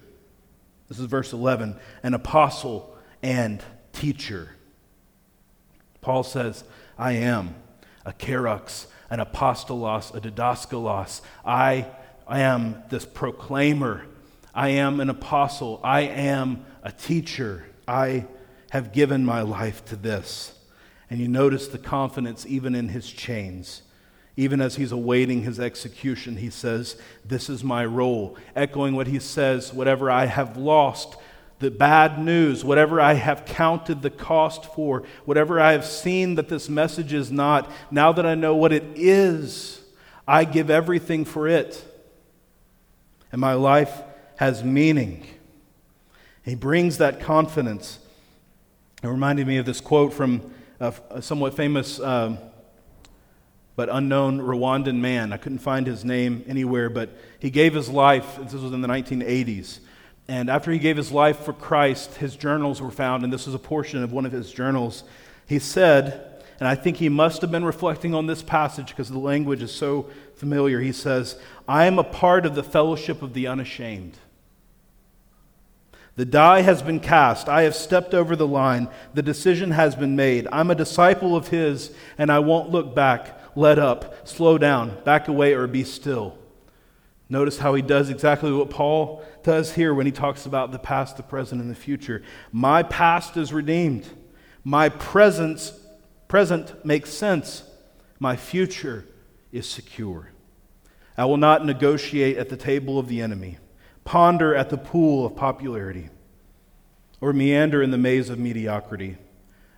This 0.89 0.99
is 0.99 1.07
verse 1.07 1.33
11, 1.33 1.77
an 2.03 2.15
apostle 2.15 2.97
and 3.23 3.63
teacher. 3.93 4.57
Paul 6.01 6.23
says, 6.23 6.65
I 7.03 7.15
am 7.15 7.57
a 8.07 8.13
kerux, 8.13 8.87
an 9.11 9.19
apostolos, 9.19 10.15
a 10.15 10.21
didaskalos. 10.21 11.21
I, 11.45 11.87
I 12.29 12.41
am 12.43 12.81
this 12.91 13.05
proclaimer. 13.05 14.07
I 14.55 14.69
am 14.69 15.01
an 15.01 15.11
apostle. 15.11 15.81
I 15.83 16.03
am 16.03 16.65
a 16.85 16.93
teacher. 16.93 17.67
I 17.89 18.27
have 18.71 18.93
given 18.93 19.25
my 19.25 19.43
life 19.43 19.85
to 19.87 19.97
this. 19.97 20.57
And 21.11 21.19
you 21.19 21.27
notice 21.27 21.67
the 21.67 21.77
confidence 21.77 22.47
even 22.47 22.77
in 22.77 22.91
his 22.91 23.11
chains. 23.11 23.83
Even 24.37 24.61
as 24.61 24.77
he's 24.77 24.93
awaiting 24.93 25.43
his 25.43 25.59
execution, 25.59 26.37
he 26.37 26.51
says, 26.51 26.97
This 27.25 27.51
is 27.51 27.65
my 27.65 27.85
role. 27.85 28.37
Echoing 28.55 28.95
what 28.95 29.09
he 29.09 29.19
says, 29.19 29.73
whatever 29.73 30.09
I 30.09 30.27
have 30.27 30.57
lost, 30.57 31.17
the 31.63 31.71
bad 31.71 32.19
news, 32.19 32.65
whatever 32.65 33.01
I 33.01 33.15
have 33.15 33.47
counted 33.47 34.03
the 34.03 34.11
cost 34.11 34.67
for, 34.75 35.05
whatever 35.25 35.61
I 35.61 35.73
have 35.73 35.87
seen 35.87 36.35
that 36.35 36.49
this 36.49 36.69
message 36.69 37.13
is 37.13 37.31
not, 37.31 37.71
now 37.91 38.13
that 38.13 38.27
I 38.27 38.35
know 38.35 38.55
what 38.55 38.73
it 38.73 38.85
is, 38.97 39.81
I 40.27 40.45
give 40.45 40.69
everything 40.69 41.25
for 41.25 41.49
it. 41.49 41.83
And 43.31 43.41
my 43.41 43.55
life 43.55 44.03
has 44.37 44.63
meaning. 44.63 45.25
He 46.45 46.57
brings 46.57 46.99
that 46.99 47.21
confidence. 47.21 48.01
It 49.03 49.07
reminded 49.07 49.47
me 49.47 49.57
of 49.59 49.65
this 49.65 49.81
quote 49.81 50.13
from 50.13 50.53
a, 50.81 51.23
somewhat 51.23 51.55
famous. 51.55 52.01
Um, 52.01 52.39
but 53.77 53.89
unknown 53.91 54.39
Rwandan 54.41 54.97
man. 54.97 55.33
I 55.33 55.39
couldn't 55.39 55.61
find 55.61 55.87
his 55.87 56.05
name 56.05 56.45
anywhere, 56.47 56.91
but 56.91 57.17
he 57.39 57.51
gave 57.51 57.73
his 57.73 57.89
life. 57.89 58.37
This 58.39 58.53
was 58.53 58.73
in 58.73 58.83
the 58.83 58.89
1980s. 58.89 59.79
And 60.29 60.49
after 60.49 60.71
he 60.71 60.79
gave 60.79 60.97
his 60.97 61.13
life 61.13 61.41
for 61.41 61.53
Christ, 61.53 62.17
his 62.17 62.37
journals 62.37 62.81
were 62.81 62.91
found, 62.91 63.25
and 63.25 63.33
this 63.33 63.47
is 63.47 63.55
a 63.55 63.59
portion 63.59 64.03
of 64.03 64.13
one 64.13 64.25
of 64.25 64.33
his 64.33 64.53
journals. 64.53 65.05
He 65.47 65.59
said, 65.59 66.45
and 66.59 66.69
I 66.69 66.75
think 66.75 66.99
he 66.99 67.09
must 67.09 67.41
have 67.41 67.51
been 67.51 67.65
reflecting 67.65 68.15
on 68.15 68.27
this 68.27 68.43
passage 68.43 68.89
because 68.89 69.09
the 69.09 69.19
language 69.19 69.63
is 69.63 69.73
so 69.73 70.09
familiar. 70.37 70.81
He 70.81 70.93
says, 70.93 71.39
I 71.69 71.87
am 71.87 71.99
a 71.99 72.05
part 72.05 72.47
of 72.47 72.55
the 72.55 72.63
fellowship 72.63 73.21
of 73.21 73.35
the 73.35 73.47
unashamed. 73.47 74.17
The 76.15 76.25
die 76.25 76.61
has 76.61 76.83
been 76.83 77.01
cast. 77.01 77.49
I 77.49 77.63
have 77.63 77.75
stepped 77.75 78.15
over 78.15 78.37
the 78.37 78.47
line. 78.47 78.89
The 79.15 79.23
decision 79.23 79.71
has 79.73 79.97
been 79.97 80.15
made. 80.15 80.47
I'm 80.53 80.71
a 80.71 80.75
disciple 80.75 81.35
of 81.35 81.49
his, 81.49 81.93
and 82.19 82.31
I 82.31 82.39
won't 82.39 82.71
look 82.71 82.95
back 82.95 83.39
let 83.55 83.79
up, 83.79 84.27
slow 84.27 84.59
down, 84.59 84.97
back 85.05 85.29
away, 85.29 85.55
or 85.55 85.67
be 85.67 85.85
still. 85.85 86.39
Notice 87.33 87.57
how 87.57 87.73
he 87.73 87.81
does 87.81 88.11
exactly 88.11 88.53
what 88.53 88.69
Paul 88.69 89.25
does 89.43 89.75
here 89.75 89.95
when 89.95 90.05
he 90.05 90.13
talks 90.13 90.45
about 90.45 90.71
the 90.71 90.79
past, 90.79 91.17
the 91.17 91.23
present, 91.23 91.63
and 91.63 91.71
the 91.71 91.75
future. 91.75 92.23
My 92.53 92.83
past 92.83 93.39
is 93.39 93.55
redeemed. 93.55 94.07
My 94.65 94.91
presence, 94.91 95.73
present 96.29 96.85
makes 96.85 97.09
sense. 97.09 97.63
My 98.19 98.37
future 98.37 99.07
is 99.51 99.67
secure. 99.67 100.29
I 101.17 101.25
will 101.25 101.39
not 101.39 101.65
negotiate 101.65 102.37
at 102.37 102.51
the 102.51 102.57
table 102.59 102.99
of 102.99 103.09
the 103.09 103.23
enemy, 103.23 103.57
ponder 104.05 104.55
at 104.55 104.69
the 104.69 104.77
pool 104.77 105.25
of 105.25 105.35
popularity, 105.35 106.11
or 107.23 107.33
meander 107.33 107.83
in 107.83 107.93
the 107.93 107.97
maze 107.97 108.29
of 108.29 108.39
mediocrity. 108.39 109.17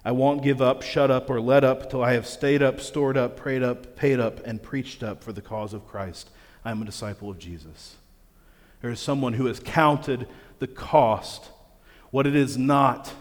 I 0.05 0.11
won't 0.11 0.43
give 0.43 0.61
up, 0.61 0.83
shut 0.83 1.09
up, 1.09 1.31
or 1.31 1.41
let 1.41 1.63
up 1.63 1.89
till 1.89 2.03
I 2.03 2.15
have 2.15 2.27
stayed 2.27 2.65
up, 2.65 2.81
stored 2.81 3.17
up, 3.17 3.37
prayed 3.37 3.63
up, 3.63 3.95
paid 3.95 4.19
up, 4.19 4.45
and 4.45 4.61
preached 4.61 5.05
up 5.05 5.23
for 5.23 5.33
the 5.33 5.41
cause 5.41 5.73
of 5.73 5.87
Christ. 5.87 6.31
I 6.65 6.71
am 6.71 6.83
a 6.83 6.85
disciple 6.87 7.31
of 7.31 7.39
Jesus. 7.39 7.97
There 8.81 8.91
is 8.91 9.01
someone 9.01 9.35
who 9.35 9.47
has 9.47 9.61
counted 9.61 10.27
the 10.59 10.67
cost, 10.67 11.51
what 12.11 12.27
it 12.27 12.35
is 12.35 12.57
not, 12.57 13.13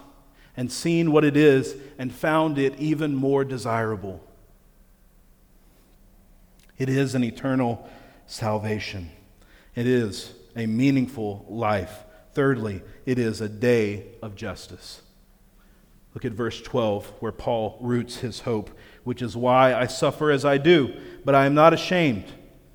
and 0.56 0.72
seen 0.72 1.12
what 1.12 1.26
it 1.26 1.36
is, 1.36 1.76
and 1.98 2.14
found 2.14 2.58
it 2.58 2.80
even 2.80 3.16
more 3.16 3.44
desirable. 3.44 4.22
It 6.78 6.90
is 6.90 7.16
an 7.16 7.24
eternal 7.24 7.88
salvation. 8.28 9.10
It 9.76 9.88
is 9.88 10.34
a 10.56 10.66
meaningful 10.66 11.46
life. 11.50 12.04
Thirdly, 12.34 12.82
it 13.06 13.20
is 13.20 13.42
a 13.42 13.50
day 13.50 14.06
of 14.22 14.36
justice. 14.36 15.02
Look 16.14 16.26
at 16.26 16.32
verse 16.32 16.62
12, 16.62 17.08
where 17.20 17.32
Paul 17.32 17.78
roots 17.82 18.18
his 18.18 18.42
hope, 18.42 18.70
which 19.04 19.22
is 19.22 19.36
why 19.36 19.74
I 19.74 19.88
suffer 19.88 20.30
as 20.30 20.46
I 20.46 20.58
do. 20.58 20.94
But 21.26 21.36
I 21.36 21.46
am 21.46 21.56
not 21.56 21.74
ashamed, 21.74 22.26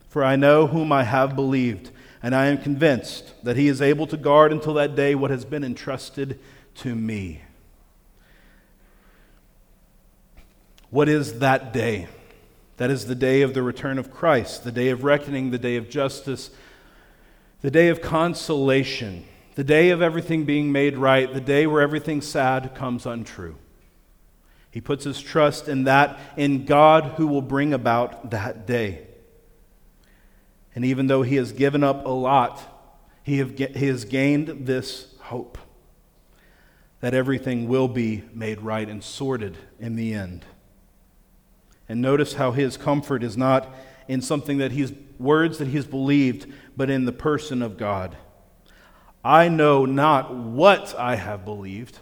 for 0.09 0.25
I 0.25 0.37
know 0.37 0.67
whom 0.67 0.93
I 0.93 1.05
have 1.05 1.37
believed, 1.37 1.91
and 2.23 2.35
I 2.35 2.47
am 2.47 2.59
convinced 2.59 3.33
that 3.45 3.57
he 3.57 3.69
is 3.69 3.83
able 3.83 4.07
to 4.09 4.17
guard 4.17 4.53
until 4.53 4.75
that 4.75 4.97
day 4.97 5.15
what 5.15 5.31
has 5.31 5.45
been 5.45 5.65
entrusted 5.65 6.39
to 6.77 6.95
me. 6.95 7.43
What 10.91 11.09
is 11.09 11.41
that 11.41 11.73
day? 11.73 12.09
That 12.79 12.91
is 12.91 13.07
the 13.07 13.15
day 13.15 13.43
of 13.43 13.55
the 13.55 13.63
return 13.63 13.99
of 13.99 14.11
Christ, 14.11 14.65
the 14.65 14.73
day 14.73 14.89
of 14.89 15.05
reckoning, 15.05 15.51
the 15.51 15.59
day 15.59 15.77
of 15.77 15.91
justice, 15.91 16.51
the 17.61 17.71
day 17.71 17.89
of 17.89 18.01
consolation, 18.01 19.25
the 19.57 19.65
day 19.65 19.91
of 19.91 20.01
everything 20.01 20.45
being 20.45 20.71
made 20.71 20.97
right, 20.97 21.33
the 21.33 21.41
day 21.41 21.67
where 21.67 21.83
everything 21.83 22.21
sad 22.21 22.75
comes 22.75 23.05
untrue. 23.05 23.57
He 24.71 24.81
puts 24.81 25.05
his 25.05 25.21
trust 25.21 25.67
in 25.67 25.85
that, 25.85 26.19
in 26.37 26.65
God 26.65 27.15
who 27.17 27.27
will 27.27 27.43
bring 27.43 27.75
about 27.75 28.31
that 28.31 28.67
day. 28.67 29.08
And 30.79 30.85
even 30.85 31.09
though 31.09 31.23
he 31.23 31.35
has 31.35 31.51
given 31.51 31.83
up 31.83 32.07
a 32.07 32.11
lot, 32.11 32.63
he, 33.25 33.39
have, 33.39 33.59
he 33.59 33.89
has 33.89 34.05
gained 34.05 34.65
this 34.65 35.13
hope 35.23 35.59
that 37.01 37.15
everything 37.15 37.67
will 37.67 37.89
be 37.89 38.23
made 38.33 38.61
right 38.61 38.89
and 38.89 39.03
sorted 39.03 39.59
in 39.81 39.97
the 39.97 40.15
end. 40.15 40.45
And 41.89 42.01
notice 42.01 42.35
how 42.35 42.53
his 42.53 42.77
comfort 42.77 43.25
is 43.25 43.37
not 43.37 43.75
in 44.07 44.23
something 44.23 44.59
that 44.59 44.71
he's 44.71 44.93
words 45.19 45.59
that 45.59 45.67
he's 45.67 45.85
believed, 45.85 46.47
but 46.77 46.91
in 46.91 47.07
the 47.07 47.13
person 47.13 47.61
of 47.61 47.77
God. 47.77 48.17
I 49.25 49.49
know 49.49 49.85
not 49.85 50.33
what 50.33 50.97
I 50.97 51.17
have 51.17 51.45
believed. 51.45 51.99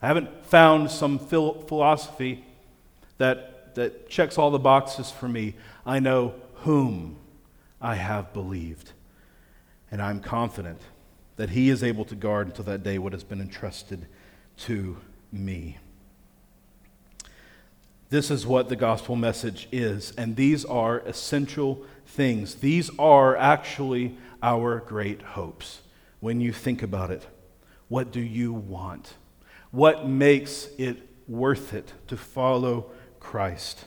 I 0.00 0.06
haven't 0.06 0.46
found 0.46 0.90
some 0.90 1.18
philosophy 1.18 2.46
that, 3.18 3.74
that 3.74 4.08
checks 4.08 4.38
all 4.38 4.50
the 4.50 4.58
boxes 4.58 5.10
for 5.10 5.28
me. 5.28 5.56
I 5.84 5.98
know 5.98 6.32
whom 6.62 7.18
I 7.84 7.96
have 7.96 8.32
believed. 8.32 8.92
And 9.90 10.00
I'm 10.00 10.20
confident 10.20 10.80
that 11.36 11.50
He 11.50 11.68
is 11.68 11.84
able 11.84 12.04
to 12.06 12.14
guard 12.14 12.48
until 12.48 12.64
that 12.64 12.82
day 12.82 12.98
what 12.98 13.12
has 13.12 13.22
been 13.22 13.40
entrusted 13.40 14.06
to 14.58 14.96
me. 15.30 15.78
This 18.08 18.30
is 18.30 18.46
what 18.46 18.68
the 18.68 18.76
gospel 18.76 19.16
message 19.16 19.68
is, 19.72 20.12
and 20.16 20.36
these 20.36 20.64
are 20.64 21.00
essential 21.00 21.84
things. 22.06 22.56
These 22.56 22.90
are 22.98 23.36
actually 23.36 24.16
our 24.42 24.78
great 24.80 25.20
hopes. 25.22 25.80
When 26.20 26.40
you 26.40 26.52
think 26.52 26.82
about 26.82 27.10
it, 27.10 27.26
what 27.88 28.12
do 28.12 28.20
you 28.20 28.52
want? 28.52 29.14
What 29.72 30.08
makes 30.08 30.68
it 30.78 31.08
worth 31.26 31.74
it 31.74 31.92
to 32.06 32.16
follow 32.16 32.90
Christ? 33.20 33.84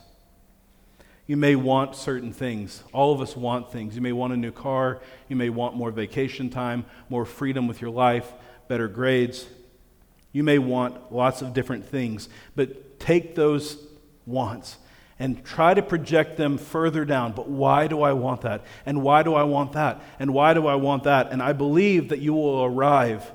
You 1.27 1.35
may 1.35 1.55
want 1.57 1.95
certain 1.95 2.31
things. 2.31 2.81
All 2.93 3.13
of 3.13 3.19
us 3.19 3.35
want 3.35 3.71
things. 3.71 3.95
You 3.95 4.01
may 4.01 4.13
want 4.13 4.31
a 4.31 4.37
new 4.37 4.51
car. 4.51 5.01
You 5.27 5.35
may 5.35 5.49
want 5.49 5.75
more 5.75 5.91
vacation 5.91 6.49
time, 6.49 6.85
more 7.09 7.25
freedom 7.25 7.67
with 7.67 7.81
your 7.81 7.91
life, 7.91 8.31
better 8.69 8.87
grades. 8.87 9.45
You 10.31 10.43
may 10.43 10.57
want 10.57 11.11
lots 11.11 11.41
of 11.41 11.53
different 11.53 11.85
things. 11.85 12.29
But 12.55 12.99
take 12.99 13.35
those 13.35 13.77
wants 14.25 14.77
and 15.19 15.43
try 15.43 15.73
to 15.73 15.81
project 15.81 16.37
them 16.37 16.57
further 16.57 17.03
down. 17.03 17.33
But 17.33 17.49
why 17.49 17.87
do 17.87 18.03
I 18.03 18.13
want 18.13 18.41
that? 18.41 18.63
And 18.85 19.03
why 19.03 19.23
do 19.23 19.33
I 19.35 19.43
want 19.43 19.73
that? 19.73 20.01
And 20.19 20.33
why 20.33 20.53
do 20.53 20.65
I 20.65 20.75
want 20.75 21.03
that? 21.03 21.31
And 21.31 21.41
I 21.41 21.51
believe 21.51 22.09
that 22.09 22.19
you 22.19 22.33
will 22.33 22.63
arrive 22.63 23.31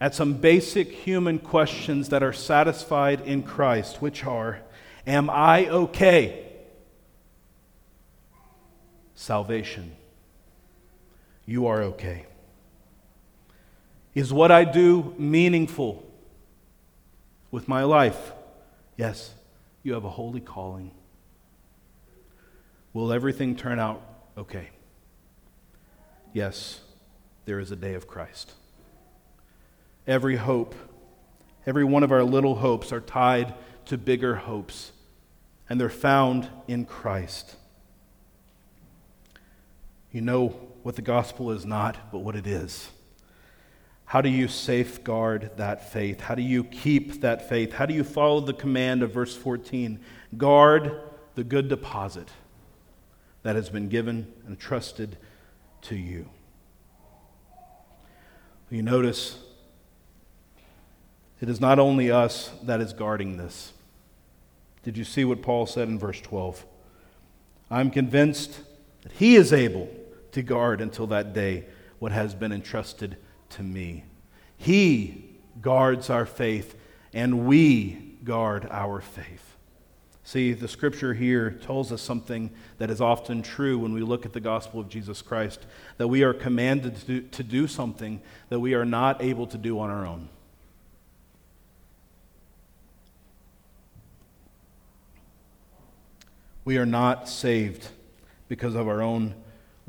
at 0.00 0.14
some 0.14 0.34
basic 0.34 0.90
human 0.90 1.38
questions 1.38 2.08
that 2.08 2.22
are 2.22 2.32
satisfied 2.32 3.20
in 3.20 3.42
Christ, 3.42 4.00
which 4.00 4.24
are 4.24 4.60
Am 5.06 5.28
I 5.28 5.66
okay? 5.68 6.49
Salvation. 9.20 9.92
You 11.44 11.66
are 11.66 11.82
okay. 11.82 12.24
Is 14.14 14.32
what 14.32 14.50
I 14.50 14.64
do 14.64 15.14
meaningful 15.18 16.10
with 17.50 17.68
my 17.68 17.84
life? 17.84 18.32
Yes, 18.96 19.34
you 19.82 19.92
have 19.92 20.04
a 20.04 20.10
holy 20.10 20.40
calling. 20.40 20.90
Will 22.94 23.12
everything 23.12 23.56
turn 23.56 23.78
out 23.78 24.00
okay? 24.38 24.70
Yes, 26.32 26.80
there 27.44 27.60
is 27.60 27.70
a 27.70 27.76
day 27.76 27.92
of 27.92 28.06
Christ 28.06 28.54
every 30.06 30.36
hope, 30.36 30.74
every 31.66 31.84
one 31.84 32.02
of 32.02 32.10
our 32.10 32.24
little 32.24 32.54
hopes 32.56 32.90
are 32.90 33.02
tied 33.02 33.54
to 33.84 33.98
bigger 33.98 34.34
hopes, 34.34 34.92
and 35.68 35.78
they're 35.78 35.90
found 35.90 36.48
in 36.66 36.86
Christ. 36.86 37.56
You 40.12 40.20
know 40.20 40.48
what 40.82 40.96
the 40.96 41.02
gospel 41.02 41.50
is 41.52 41.64
not, 41.64 42.10
but 42.10 42.18
what 42.18 42.34
it 42.34 42.46
is. 42.46 42.90
How 44.06 44.20
do 44.20 44.28
you 44.28 44.48
safeguard 44.48 45.52
that 45.56 45.92
faith? 45.92 46.20
How 46.20 46.34
do 46.34 46.42
you 46.42 46.64
keep 46.64 47.20
that 47.20 47.48
faith? 47.48 47.74
How 47.74 47.86
do 47.86 47.94
you 47.94 48.02
follow 48.02 48.40
the 48.40 48.52
command 48.52 49.04
of 49.04 49.12
verse 49.12 49.36
14? 49.36 50.00
Guard 50.36 51.00
the 51.36 51.44
good 51.44 51.68
deposit 51.68 52.28
that 53.44 53.54
has 53.54 53.70
been 53.70 53.88
given 53.88 54.26
and 54.46 54.58
trusted 54.58 55.16
to 55.82 55.94
you. 55.94 56.28
You 58.68 58.82
notice 58.82 59.38
it 61.40 61.48
is 61.48 61.60
not 61.60 61.78
only 61.78 62.10
us 62.10 62.50
that 62.64 62.80
is 62.80 62.92
guarding 62.92 63.36
this. 63.36 63.72
Did 64.82 64.96
you 64.96 65.04
see 65.04 65.24
what 65.24 65.40
Paul 65.40 65.66
said 65.66 65.88
in 65.88 65.98
verse 66.00 66.20
12? 66.20 66.66
I'm 67.70 67.90
convinced 67.90 68.60
that 69.02 69.12
he 69.12 69.36
is 69.36 69.52
able 69.52 69.88
to 70.32 70.42
guard 70.42 70.80
until 70.80 71.06
that 71.08 71.32
day 71.32 71.66
what 71.98 72.12
has 72.12 72.34
been 72.34 72.52
entrusted 72.52 73.16
to 73.50 73.62
me. 73.62 74.04
He 74.56 75.38
guards 75.60 76.10
our 76.10 76.26
faith, 76.26 76.76
and 77.12 77.46
we 77.46 78.16
guard 78.24 78.66
our 78.70 79.00
faith. 79.00 79.56
See, 80.22 80.52
the 80.52 80.68
scripture 80.68 81.14
here 81.14 81.50
tells 81.50 81.90
us 81.90 82.00
something 82.00 82.50
that 82.78 82.90
is 82.90 83.00
often 83.00 83.42
true 83.42 83.78
when 83.78 83.92
we 83.92 84.00
look 84.00 84.24
at 84.24 84.32
the 84.32 84.40
gospel 84.40 84.78
of 84.78 84.88
Jesus 84.88 85.22
Christ 85.22 85.66
that 85.96 86.06
we 86.06 86.22
are 86.22 86.32
commanded 86.32 86.96
to 86.96 87.04
do, 87.04 87.20
to 87.22 87.42
do 87.42 87.66
something 87.66 88.20
that 88.48 88.60
we 88.60 88.74
are 88.74 88.84
not 88.84 89.22
able 89.22 89.46
to 89.48 89.58
do 89.58 89.80
on 89.80 89.90
our 89.90 90.06
own. 90.06 90.28
We 96.64 96.78
are 96.78 96.86
not 96.86 97.28
saved 97.28 97.88
because 98.46 98.76
of 98.76 98.86
our 98.86 99.02
own 99.02 99.34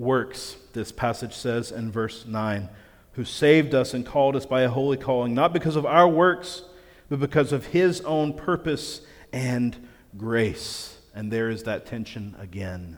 works, 0.02 0.58
this 0.74 0.92
passage 0.92 1.34
says 1.34 1.72
in 1.72 1.92
verse 1.92 2.26
9, 2.26 2.70
who 3.14 3.24
saved 3.24 3.76
us 3.76 3.94
and 3.94 4.06
called 4.06 4.36
us 4.36 4.46
by 4.46 4.62
a 4.62 4.70
holy 4.70 4.98
calling, 4.98 5.34
not 5.34 5.54
because 5.54 5.76
of 5.76 5.86
our 5.86 6.08
works, 6.08 6.64
but 7.08 7.20
because 7.20 7.52
of 7.52 7.68
his 7.68 8.02
own 8.02 8.34
purpose 8.34 9.02
and 9.32 9.88
grace. 10.18 10.98
And 11.14 11.32
there 11.32 11.50
is 11.50 11.64
that 11.64 11.86
tension 11.86 12.36
again. 12.40 12.98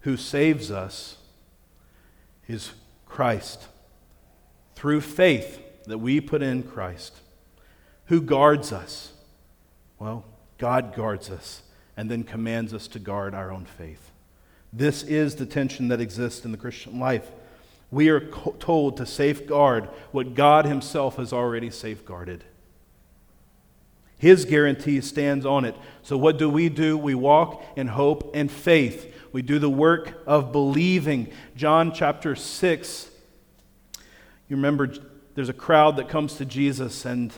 Who 0.00 0.16
saves 0.16 0.70
us 0.70 1.18
is 2.48 2.72
Christ 3.06 3.68
through 4.74 5.02
faith 5.02 5.60
that 5.86 5.98
we 5.98 6.20
put 6.20 6.42
in 6.42 6.62
Christ. 6.62 7.20
Who 8.06 8.20
guards 8.20 8.72
us? 8.72 9.12
Well, 9.98 10.24
God 10.58 10.94
guards 10.94 11.30
us 11.30 11.62
and 11.96 12.10
then 12.10 12.22
commands 12.22 12.72
us 12.72 12.88
to 12.88 12.98
guard 12.98 13.34
our 13.34 13.50
own 13.50 13.64
faith. 13.64 14.10
This 14.76 15.04
is 15.04 15.36
the 15.36 15.46
tension 15.46 15.88
that 15.88 16.00
exists 16.00 16.44
in 16.44 16.50
the 16.50 16.58
Christian 16.58 16.98
life. 16.98 17.30
We 17.92 18.08
are 18.08 18.20
co- 18.20 18.56
told 18.58 18.96
to 18.96 19.06
safeguard 19.06 19.88
what 20.10 20.34
God 20.34 20.66
Himself 20.66 21.16
has 21.16 21.32
already 21.32 21.70
safeguarded. 21.70 22.42
His 24.18 24.44
guarantee 24.44 25.00
stands 25.00 25.46
on 25.46 25.64
it. 25.64 25.76
So, 26.02 26.16
what 26.16 26.38
do 26.38 26.50
we 26.50 26.68
do? 26.68 26.98
We 26.98 27.14
walk 27.14 27.62
in 27.76 27.86
hope 27.86 28.34
and 28.34 28.50
faith. 28.50 29.14
We 29.32 29.42
do 29.42 29.60
the 29.60 29.70
work 29.70 30.20
of 30.26 30.50
believing. 30.50 31.32
John 31.54 31.92
chapter 31.92 32.34
6. 32.34 33.10
You 34.48 34.56
remember, 34.56 34.92
there's 35.34 35.48
a 35.48 35.54
crowd 35.54 35.96
that 35.96 36.08
comes 36.08 36.34
to 36.36 36.44
Jesus 36.44 37.04
and 37.04 37.32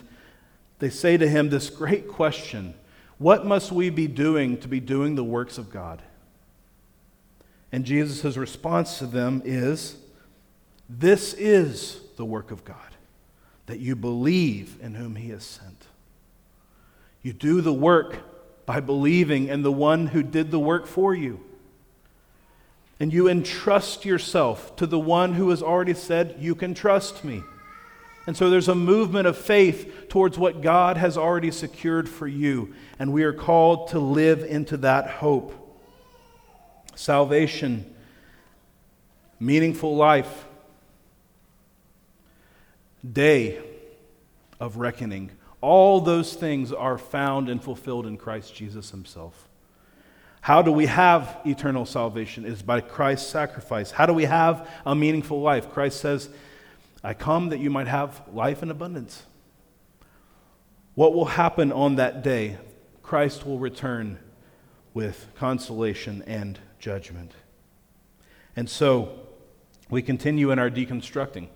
they 0.79 0.89
say 0.89 1.17
to 1.17 1.27
him 1.27 1.49
this 1.49 1.69
great 1.69 2.07
question 2.07 2.73
what 3.17 3.45
must 3.45 3.71
we 3.71 3.89
be 3.89 4.07
doing 4.07 4.57
to 4.59 4.67
be 4.67 4.79
doing 4.79 5.15
the 5.15 5.23
works 5.23 5.57
of 5.57 5.71
God? 5.71 6.03
And 7.71 7.85
Jesus' 7.85 8.37
response 8.37 8.99
to 8.99 9.05
them 9.05 9.41
is 9.45 9.97
This 10.89 11.33
is 11.33 11.99
the 12.15 12.25
work 12.25 12.51
of 12.51 12.63
God, 12.63 12.95
that 13.65 13.79
you 13.79 13.95
believe 13.95 14.77
in 14.81 14.95
whom 14.95 15.15
He 15.15 15.29
has 15.29 15.43
sent. 15.43 15.85
You 17.21 17.33
do 17.33 17.61
the 17.61 17.73
work 17.73 18.65
by 18.65 18.79
believing 18.79 19.47
in 19.47 19.63
the 19.63 19.71
one 19.71 20.07
who 20.07 20.23
did 20.23 20.51
the 20.51 20.59
work 20.59 20.87
for 20.87 21.13
you. 21.13 21.39
And 22.99 23.13
you 23.13 23.27
entrust 23.27 24.05
yourself 24.05 24.75
to 24.77 24.87
the 24.87 24.99
one 24.99 25.33
who 25.33 25.49
has 25.49 25.61
already 25.61 25.93
said, 25.93 26.37
You 26.39 26.55
can 26.55 26.73
trust 26.73 27.23
me. 27.23 27.43
And 28.25 28.35
so 28.35 28.49
there's 28.49 28.67
a 28.67 28.75
movement 28.75 29.27
of 29.27 29.37
faith 29.37 30.07
towards 30.09 30.37
what 30.37 30.61
God 30.61 30.97
has 30.97 31.17
already 31.17 31.51
secured 31.51 32.09
for 32.09 32.27
you. 32.27 32.73
And 32.99 33.13
we 33.13 33.23
are 33.23 33.33
called 33.33 33.89
to 33.89 33.99
live 33.99 34.43
into 34.43 34.77
that 34.77 35.09
hope. 35.09 35.66
Salvation 36.97 37.93
meaningful 39.39 39.95
life, 39.95 40.45
day 43.09 43.59
of 44.59 44.77
reckoning. 44.77 45.31
All 45.61 46.01
those 46.01 46.33
things 46.33 46.71
are 46.71 46.97
found 46.97 47.49
and 47.49 47.63
fulfilled 47.63 48.05
in 48.05 48.17
Christ 48.17 48.55
Jesus 48.55 48.91
himself. 48.91 49.47
How 50.41 50.61
do 50.61 50.71
we 50.71 50.85
have 50.85 51.37
eternal 51.45 51.85
salvation? 51.85 52.45
Is 52.45 52.61
by 52.61 52.81
Christ's 52.81 53.29
sacrifice. 53.29 53.91
How 53.91 54.05
do 54.05 54.13
we 54.13 54.25
have 54.25 54.69
a 54.85 54.95
meaningful 54.95 55.41
life? 55.41 55.71
Christ 55.71 55.99
says, 55.99 56.29
I 57.03 57.13
come 57.13 57.49
that 57.49 57.59
you 57.59 57.69
might 57.69 57.87
have 57.87 58.21
life 58.31 58.63
in 58.63 58.71
abundance. 58.71 59.23
What 60.95 61.13
will 61.13 61.25
happen 61.25 61.71
on 61.71 61.95
that 61.95 62.23
day? 62.23 62.57
Christ 63.03 63.45
will 63.45 63.59
return 63.59 64.17
with 64.93 65.27
consolation 65.35 66.23
and 66.25 66.59
judgment. 66.79 67.33
And 68.55 68.69
so 68.69 69.27
we 69.89 70.01
continue 70.01 70.51
in 70.51 70.59
our 70.59 70.69
deconstructing. 70.69 71.47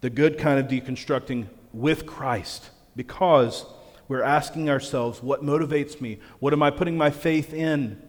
The 0.00 0.10
good 0.10 0.38
kind 0.38 0.58
of 0.58 0.66
deconstructing 0.66 1.46
with 1.72 2.06
Christ 2.06 2.70
because 2.96 3.64
we're 4.08 4.22
asking 4.22 4.68
ourselves 4.68 5.22
what 5.22 5.44
motivates 5.44 6.00
me? 6.00 6.18
What 6.38 6.52
am 6.52 6.62
I 6.62 6.70
putting 6.70 6.96
my 6.96 7.10
faith 7.10 7.54
in? 7.54 8.02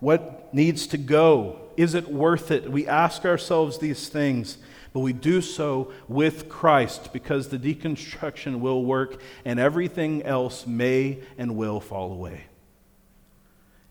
What 0.00 0.52
needs 0.52 0.86
to 0.88 0.98
go? 0.98 1.60
Is 1.76 1.94
it 1.94 2.08
worth 2.08 2.50
it? 2.50 2.70
We 2.70 2.86
ask 2.86 3.24
ourselves 3.24 3.78
these 3.78 4.08
things, 4.08 4.58
but 4.92 5.00
we 5.00 5.12
do 5.12 5.40
so 5.40 5.92
with 6.08 6.48
Christ 6.48 7.12
because 7.12 7.48
the 7.48 7.58
deconstruction 7.58 8.60
will 8.60 8.84
work 8.84 9.20
and 9.44 9.58
everything 9.58 10.22
else 10.22 10.66
may 10.66 11.20
and 11.38 11.56
will 11.56 11.80
fall 11.80 12.12
away. 12.12 12.44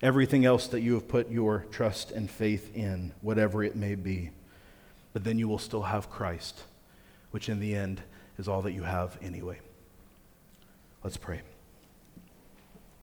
Everything 0.04 0.44
else 0.44 0.68
that 0.68 0.82
you 0.82 0.96
have 0.96 1.08
put 1.08 1.32
your 1.32 1.66
trust 1.72 2.12
and 2.12 2.30
faith 2.30 2.76
in, 2.76 3.14
whatever 3.22 3.64
it 3.64 3.78
may 3.78 3.96
be. 3.96 4.32
But 5.14 5.24
then 5.24 5.40
you 5.40 5.48
will 5.48 5.58
still 5.58 5.84
have 5.84 6.10
Christ, 6.10 6.62
which 7.32 7.48
in 7.48 7.62
the 7.62 7.74
end 7.74 8.02
is 8.38 8.50
all 8.50 8.62
that 8.64 8.74
you 8.74 8.84
have 8.84 9.18
anyway. 9.22 9.60
Let's 11.06 11.16
pray. 11.16 11.42